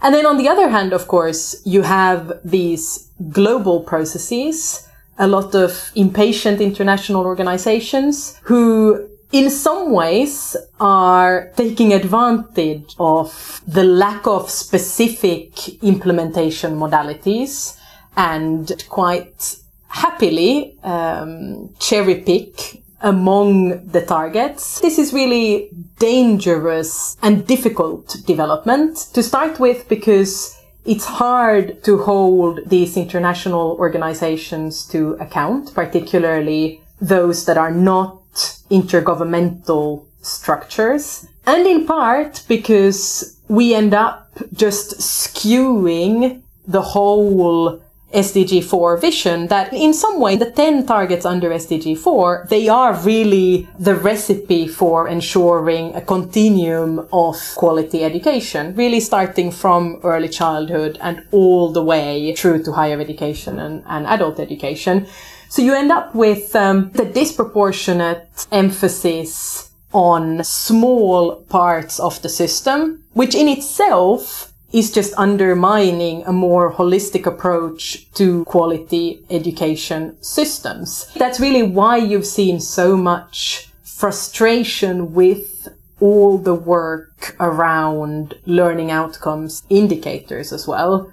And 0.00 0.14
then 0.14 0.24
on 0.24 0.38
the 0.38 0.48
other 0.48 0.68
hand, 0.68 0.94
of 0.94 1.08
course, 1.08 1.60
you 1.66 1.82
have 1.82 2.32
these 2.42 3.10
global 3.30 3.80
processes 3.80 4.88
a 5.18 5.26
lot 5.26 5.54
of 5.54 5.92
impatient 5.94 6.60
international 6.60 7.24
organizations 7.24 8.38
who 8.42 9.08
in 9.32 9.50
some 9.50 9.90
ways 9.90 10.56
are 10.78 11.50
taking 11.56 11.92
advantage 11.92 12.94
of 12.98 13.60
the 13.66 13.82
lack 13.82 14.26
of 14.26 14.48
specific 14.48 15.82
implementation 15.82 16.76
modalities 16.76 17.76
and 18.16 18.72
quite 18.88 19.56
happily 19.88 20.76
um, 20.84 21.68
cherry 21.80 22.16
pick 22.16 22.82
among 23.00 23.86
the 23.86 24.00
targets. 24.00 24.80
This 24.80 24.98
is 24.98 25.12
really 25.12 25.68
dangerous 25.98 27.16
and 27.22 27.46
difficult 27.46 28.16
development 28.26 28.96
to 29.14 29.22
start 29.22 29.60
with 29.60 29.88
because 29.88 30.56
it's 30.84 31.04
hard 31.04 31.82
to 31.84 31.98
hold 31.98 32.60
these 32.66 32.96
international 32.96 33.76
organizations 33.78 34.86
to 34.88 35.14
account, 35.14 35.74
particularly 35.74 36.80
those 37.00 37.46
that 37.46 37.56
are 37.56 37.70
not 37.70 38.20
intergovernmental 38.70 40.04
structures. 40.22 41.26
And 41.46 41.66
in 41.66 41.86
part 41.86 42.44
because 42.48 43.38
we 43.48 43.74
end 43.74 43.94
up 43.94 44.30
just 44.52 44.98
skewing 44.98 46.42
the 46.66 46.82
whole 46.82 47.82
SDG 48.14 48.62
4 48.62 48.96
vision 48.98 49.48
that 49.48 49.72
in 49.72 49.92
some 49.92 50.20
way 50.20 50.36
the 50.36 50.50
10 50.50 50.86
targets 50.86 51.26
under 51.26 51.50
SDG 51.50 51.98
4, 51.98 52.46
they 52.48 52.68
are 52.68 52.94
really 52.94 53.68
the 53.78 53.94
recipe 53.94 54.68
for 54.68 55.08
ensuring 55.08 55.94
a 55.94 56.00
continuum 56.00 57.06
of 57.12 57.36
quality 57.56 58.04
education, 58.04 58.74
really 58.76 59.00
starting 59.00 59.50
from 59.50 60.00
early 60.04 60.28
childhood 60.28 60.96
and 61.00 61.24
all 61.32 61.72
the 61.72 61.82
way 61.82 62.34
through 62.36 62.62
to 62.62 62.72
higher 62.72 63.00
education 63.00 63.58
and, 63.58 63.82
and 63.86 64.06
adult 64.06 64.38
education. 64.38 65.06
So 65.48 65.62
you 65.62 65.74
end 65.74 65.92
up 65.92 66.14
with 66.14 66.54
um, 66.56 66.90
the 66.92 67.04
disproportionate 67.04 68.46
emphasis 68.50 69.70
on 69.92 70.42
small 70.42 71.36
parts 71.48 72.00
of 72.00 72.20
the 72.22 72.28
system, 72.28 73.04
which 73.12 73.34
in 73.34 73.48
itself 73.48 74.53
is 74.74 74.90
just 74.90 75.14
undermining 75.16 76.24
a 76.26 76.32
more 76.32 76.72
holistic 76.72 77.26
approach 77.26 78.10
to 78.12 78.44
quality 78.44 79.24
education 79.30 80.20
systems. 80.20 81.06
That's 81.14 81.38
really 81.38 81.62
why 81.62 81.98
you've 81.98 82.26
seen 82.26 82.58
so 82.58 82.96
much 82.96 83.70
frustration 83.84 85.14
with 85.14 85.68
all 86.00 86.38
the 86.38 86.54
work 86.54 87.36
around 87.38 88.34
learning 88.46 88.90
outcomes 88.90 89.62
indicators 89.70 90.52
as 90.52 90.66
well. 90.66 91.12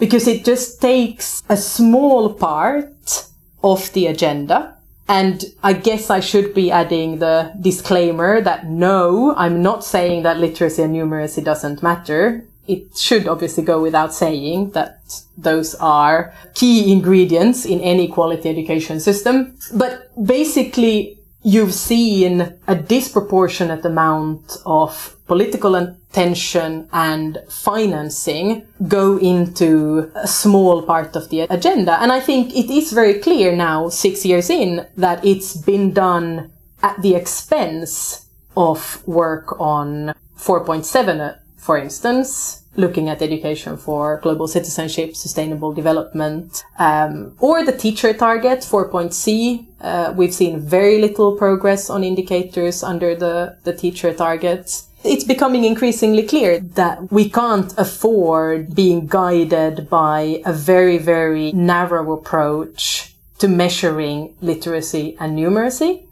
Because 0.00 0.26
it 0.26 0.44
just 0.44 0.82
takes 0.82 1.44
a 1.48 1.56
small 1.56 2.34
part 2.34 3.28
of 3.62 3.92
the 3.92 4.08
agenda 4.08 4.76
and 5.08 5.44
I 5.62 5.72
guess 5.74 6.10
I 6.10 6.18
should 6.18 6.52
be 6.52 6.72
adding 6.72 7.20
the 7.20 7.52
disclaimer 7.60 8.40
that 8.40 8.66
no, 8.66 9.34
I'm 9.36 9.62
not 9.62 9.84
saying 9.84 10.24
that 10.24 10.38
literacy 10.38 10.82
and 10.82 10.94
numeracy 10.94 11.44
doesn't 11.44 11.82
matter. 11.82 12.44
It 12.66 12.96
should 12.96 13.28
obviously 13.28 13.64
go 13.64 13.80
without 13.80 14.12
saying 14.14 14.70
that 14.70 14.98
those 15.36 15.74
are 15.76 16.32
key 16.54 16.92
ingredients 16.92 17.64
in 17.64 17.80
any 17.80 18.08
quality 18.08 18.48
education 18.48 19.00
system. 19.00 19.56
But 19.72 20.10
basically, 20.24 21.18
you've 21.42 21.74
seen 21.74 22.54
a 22.66 22.74
disproportionate 22.74 23.84
amount 23.84 24.56
of 24.66 25.16
political 25.26 25.76
attention 25.76 26.88
and 26.92 27.38
financing 27.48 28.66
go 28.88 29.16
into 29.18 30.10
a 30.16 30.26
small 30.26 30.82
part 30.82 31.14
of 31.14 31.28
the 31.28 31.40
agenda. 31.42 32.00
And 32.02 32.10
I 32.10 32.20
think 32.20 32.54
it 32.56 32.70
is 32.70 32.92
very 32.92 33.20
clear 33.20 33.54
now, 33.54 33.88
six 33.88 34.24
years 34.24 34.50
in, 34.50 34.86
that 34.96 35.24
it's 35.24 35.56
been 35.56 35.92
done 35.92 36.50
at 36.82 37.00
the 37.02 37.14
expense 37.14 38.26
of 38.56 39.06
work 39.06 39.60
on 39.60 40.14
4.7, 40.38 41.38
for 41.66 41.76
instance, 41.76 42.62
looking 42.76 43.08
at 43.08 43.20
education 43.20 43.76
for 43.76 44.20
global 44.22 44.46
citizenship, 44.46 45.16
sustainable 45.16 45.72
development, 45.72 46.62
um, 46.78 47.34
or 47.40 47.64
the 47.64 47.76
teacher 47.76 48.12
target, 48.12 48.60
4.C. 48.60 49.66
Uh, 49.80 50.14
we've 50.16 50.32
seen 50.32 50.60
very 50.60 51.00
little 51.00 51.36
progress 51.36 51.90
on 51.90 52.04
indicators 52.04 52.84
under 52.84 53.16
the, 53.16 53.56
the 53.64 53.72
teacher 53.72 54.14
targets. 54.14 54.86
It's 55.02 55.24
becoming 55.24 55.64
increasingly 55.64 56.22
clear 56.22 56.60
that 56.60 57.10
we 57.10 57.28
can't 57.28 57.76
afford 57.76 58.76
being 58.76 59.08
guided 59.08 59.90
by 59.90 60.40
a 60.46 60.52
very, 60.52 60.98
very 60.98 61.50
narrow 61.50 62.12
approach 62.12 63.12
to 63.38 63.48
measuring 63.48 64.36
literacy 64.40 65.16
and 65.18 65.36
numeracy. 65.36 66.06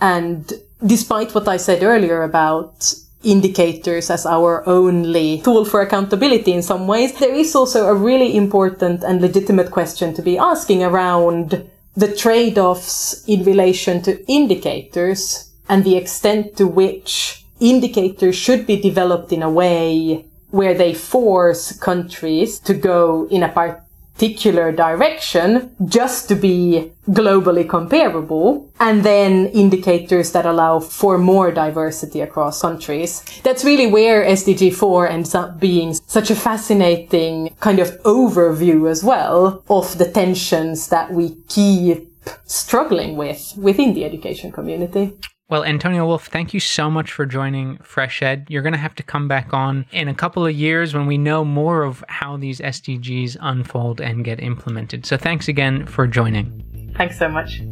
And 0.00 0.50
despite 0.82 1.34
what 1.34 1.46
I 1.46 1.58
said 1.58 1.82
earlier 1.82 2.22
about 2.22 2.94
indicators 3.22 4.10
as 4.10 4.24
our 4.24 4.66
only 4.68 5.40
tool 5.42 5.64
for 5.64 5.80
accountability 5.80 6.52
in 6.52 6.62
some 6.62 6.86
ways, 6.86 7.18
there 7.18 7.34
is 7.34 7.54
also 7.54 7.88
a 7.88 7.94
really 7.94 8.36
important 8.36 9.02
and 9.02 9.20
legitimate 9.20 9.70
question 9.70 10.14
to 10.14 10.22
be 10.22 10.38
asking 10.38 10.82
around 10.82 11.68
the 11.96 12.14
trade-offs 12.14 13.24
in 13.26 13.42
relation 13.44 14.00
to 14.02 14.24
indicators 14.30 15.50
and 15.68 15.84
the 15.84 15.96
extent 15.96 16.56
to 16.56 16.66
which 16.66 17.44
indicators 17.60 18.36
should 18.36 18.66
be 18.66 18.80
developed 18.80 19.32
in 19.32 19.42
a 19.42 19.50
way 19.50 20.24
where 20.50 20.74
they 20.74 20.94
force 20.94 21.76
countries 21.78 22.58
to 22.60 22.72
go 22.72 23.26
in 23.30 23.42
a 23.42 23.48
part 23.48 23.82
particular 24.18 24.72
direction 24.72 25.70
just 25.86 26.28
to 26.28 26.34
be 26.34 26.90
globally 27.08 27.66
comparable 27.68 28.68
and 28.80 29.04
then 29.04 29.46
indicators 29.46 30.32
that 30.32 30.44
allow 30.44 30.80
for 30.80 31.18
more 31.18 31.52
diversity 31.52 32.20
across 32.20 32.60
countries. 32.60 33.22
That's 33.44 33.64
really 33.64 33.86
where 33.86 34.24
SDG 34.24 34.74
4 34.74 35.08
ends 35.08 35.36
up 35.36 35.60
being 35.60 35.94
such 35.94 36.30
a 36.32 36.34
fascinating 36.34 37.54
kind 37.60 37.78
of 37.78 37.90
overview 38.02 38.90
as 38.90 39.04
well 39.04 39.62
of 39.70 39.96
the 39.98 40.10
tensions 40.10 40.88
that 40.88 41.12
we 41.12 41.36
keep 41.46 42.10
struggling 42.44 43.16
with 43.16 43.54
within 43.56 43.94
the 43.94 44.04
education 44.04 44.50
community. 44.50 45.16
Well, 45.50 45.64
Antonia 45.64 46.04
Wulff, 46.04 46.26
thank 46.26 46.52
you 46.52 46.60
so 46.60 46.90
much 46.90 47.10
for 47.10 47.24
joining 47.24 47.78
Fresh 47.78 48.20
Ed. 48.20 48.46
You're 48.50 48.60
going 48.60 48.74
to 48.74 48.78
have 48.78 48.94
to 48.96 49.02
come 49.02 49.28
back 49.28 49.54
on 49.54 49.86
in 49.92 50.06
a 50.06 50.14
couple 50.14 50.44
of 50.44 50.54
years 50.54 50.92
when 50.92 51.06
we 51.06 51.16
know 51.16 51.42
more 51.42 51.84
of 51.84 52.04
how 52.08 52.36
these 52.36 52.60
SDGs 52.60 53.38
unfold 53.40 53.98
and 53.98 54.26
get 54.26 54.42
implemented. 54.42 55.06
So 55.06 55.16
thanks 55.16 55.48
again 55.48 55.86
for 55.86 56.06
joining. 56.06 56.92
Thanks 56.94 57.18
so 57.18 57.30
much. 57.30 57.62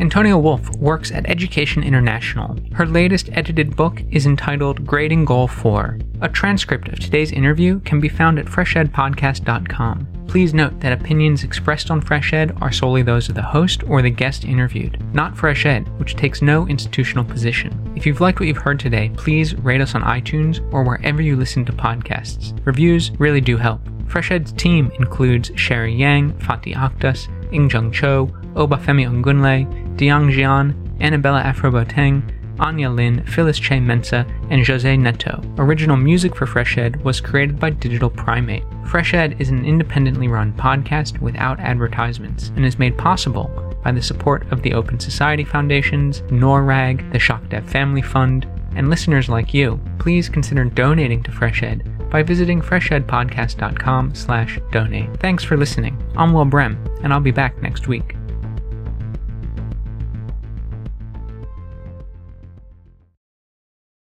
Antonia 0.00 0.36
Wulff 0.36 0.74
works 0.76 1.12
at 1.12 1.28
Education 1.28 1.84
International. 1.84 2.58
Her 2.72 2.84
latest 2.84 3.30
edited 3.32 3.76
book 3.76 4.02
is 4.10 4.26
entitled 4.26 4.84
Grading 4.84 5.24
Goal 5.24 5.46
4. 5.46 5.98
A 6.20 6.28
transcript 6.28 6.88
of 6.88 6.98
today's 6.98 7.30
interview 7.30 7.78
can 7.80 8.00
be 8.00 8.08
found 8.08 8.40
at 8.40 8.46
freshedpodcast.com. 8.46 10.08
Please 10.26 10.52
note 10.52 10.80
that 10.80 10.92
opinions 10.92 11.44
expressed 11.44 11.92
on 11.92 12.00
Fresh 12.00 12.32
Ed 12.32 12.56
are 12.60 12.72
solely 12.72 13.02
those 13.02 13.28
of 13.28 13.36
the 13.36 13.42
host 13.42 13.84
or 13.84 14.02
the 14.02 14.10
guest 14.10 14.44
interviewed, 14.44 15.00
not 15.14 15.36
Fresh 15.36 15.64
Ed, 15.64 15.88
which 16.00 16.16
takes 16.16 16.42
no 16.42 16.66
institutional 16.66 17.24
position. 17.24 17.92
If 17.94 18.04
you've 18.04 18.20
liked 18.20 18.40
what 18.40 18.48
you've 18.48 18.56
heard 18.56 18.80
today, 18.80 19.12
please 19.16 19.54
rate 19.58 19.80
us 19.80 19.94
on 19.94 20.02
iTunes 20.02 20.60
or 20.72 20.82
wherever 20.82 21.22
you 21.22 21.36
listen 21.36 21.64
to 21.66 21.72
podcasts. 21.72 22.58
Reviews 22.66 23.12
really 23.20 23.40
do 23.40 23.56
help. 23.56 23.80
Fresh 24.08 24.32
Ed's 24.32 24.52
team 24.52 24.90
includes 24.98 25.52
Sherry 25.54 25.94
Yang, 25.94 26.32
Fatih 26.34 26.74
Akhtas, 26.74 27.28
Ingjung 27.52 27.92
Cho, 27.92 28.26
Obafemi 28.54 29.06
Ongunle, 29.06 29.66
Diang 29.96 30.32
Jian, 30.32 30.74
Annabella 31.00 31.42
Afroboteng, 31.42 32.22
Anya 32.60 32.88
Lin, 32.88 33.24
Phyllis 33.26 33.58
Che 33.58 33.80
Mensa, 33.80 34.26
and 34.50 34.66
Jose 34.66 34.96
Neto. 34.96 35.42
Original 35.58 35.96
music 35.96 36.36
for 36.36 36.46
Fresh 36.46 36.78
Ed 36.78 37.02
was 37.02 37.20
created 37.20 37.58
by 37.58 37.70
Digital 37.70 38.10
Primate. 38.10 38.64
Fresh 38.86 39.14
Ed 39.14 39.36
is 39.40 39.50
an 39.50 39.64
independently 39.64 40.28
run 40.28 40.52
podcast 40.52 41.18
without 41.20 41.58
advertisements 41.60 42.52
and 42.56 42.64
is 42.64 42.78
made 42.78 42.96
possible 42.96 43.50
by 43.82 43.92
the 43.92 44.02
support 44.02 44.50
of 44.52 44.62
the 44.62 44.72
Open 44.72 44.98
Society 45.00 45.44
Foundations, 45.44 46.20
NORRAG, 46.30 47.12
the 47.12 47.18
ShockDev 47.18 47.68
Family 47.68 48.02
Fund, 48.02 48.46
and 48.76 48.88
listeners 48.88 49.28
like 49.28 49.52
you. 49.52 49.80
Please 49.98 50.28
consider 50.28 50.64
donating 50.64 51.22
to 51.24 51.32
Fresh 51.32 51.62
Ed 51.62 51.93
by 52.14 52.22
visiting 52.22 52.62
freshedpodcast.com 52.62 54.14
slash 54.14 54.60
donate. 54.70 55.10
Thanks 55.18 55.42
for 55.42 55.56
listening. 55.56 56.00
I'm 56.16 56.32
Will 56.32 56.44
Brehm, 56.44 56.78
and 57.02 57.12
I'll 57.12 57.18
be 57.18 57.32
back 57.32 57.60
next 57.60 57.88
week. 57.88 58.14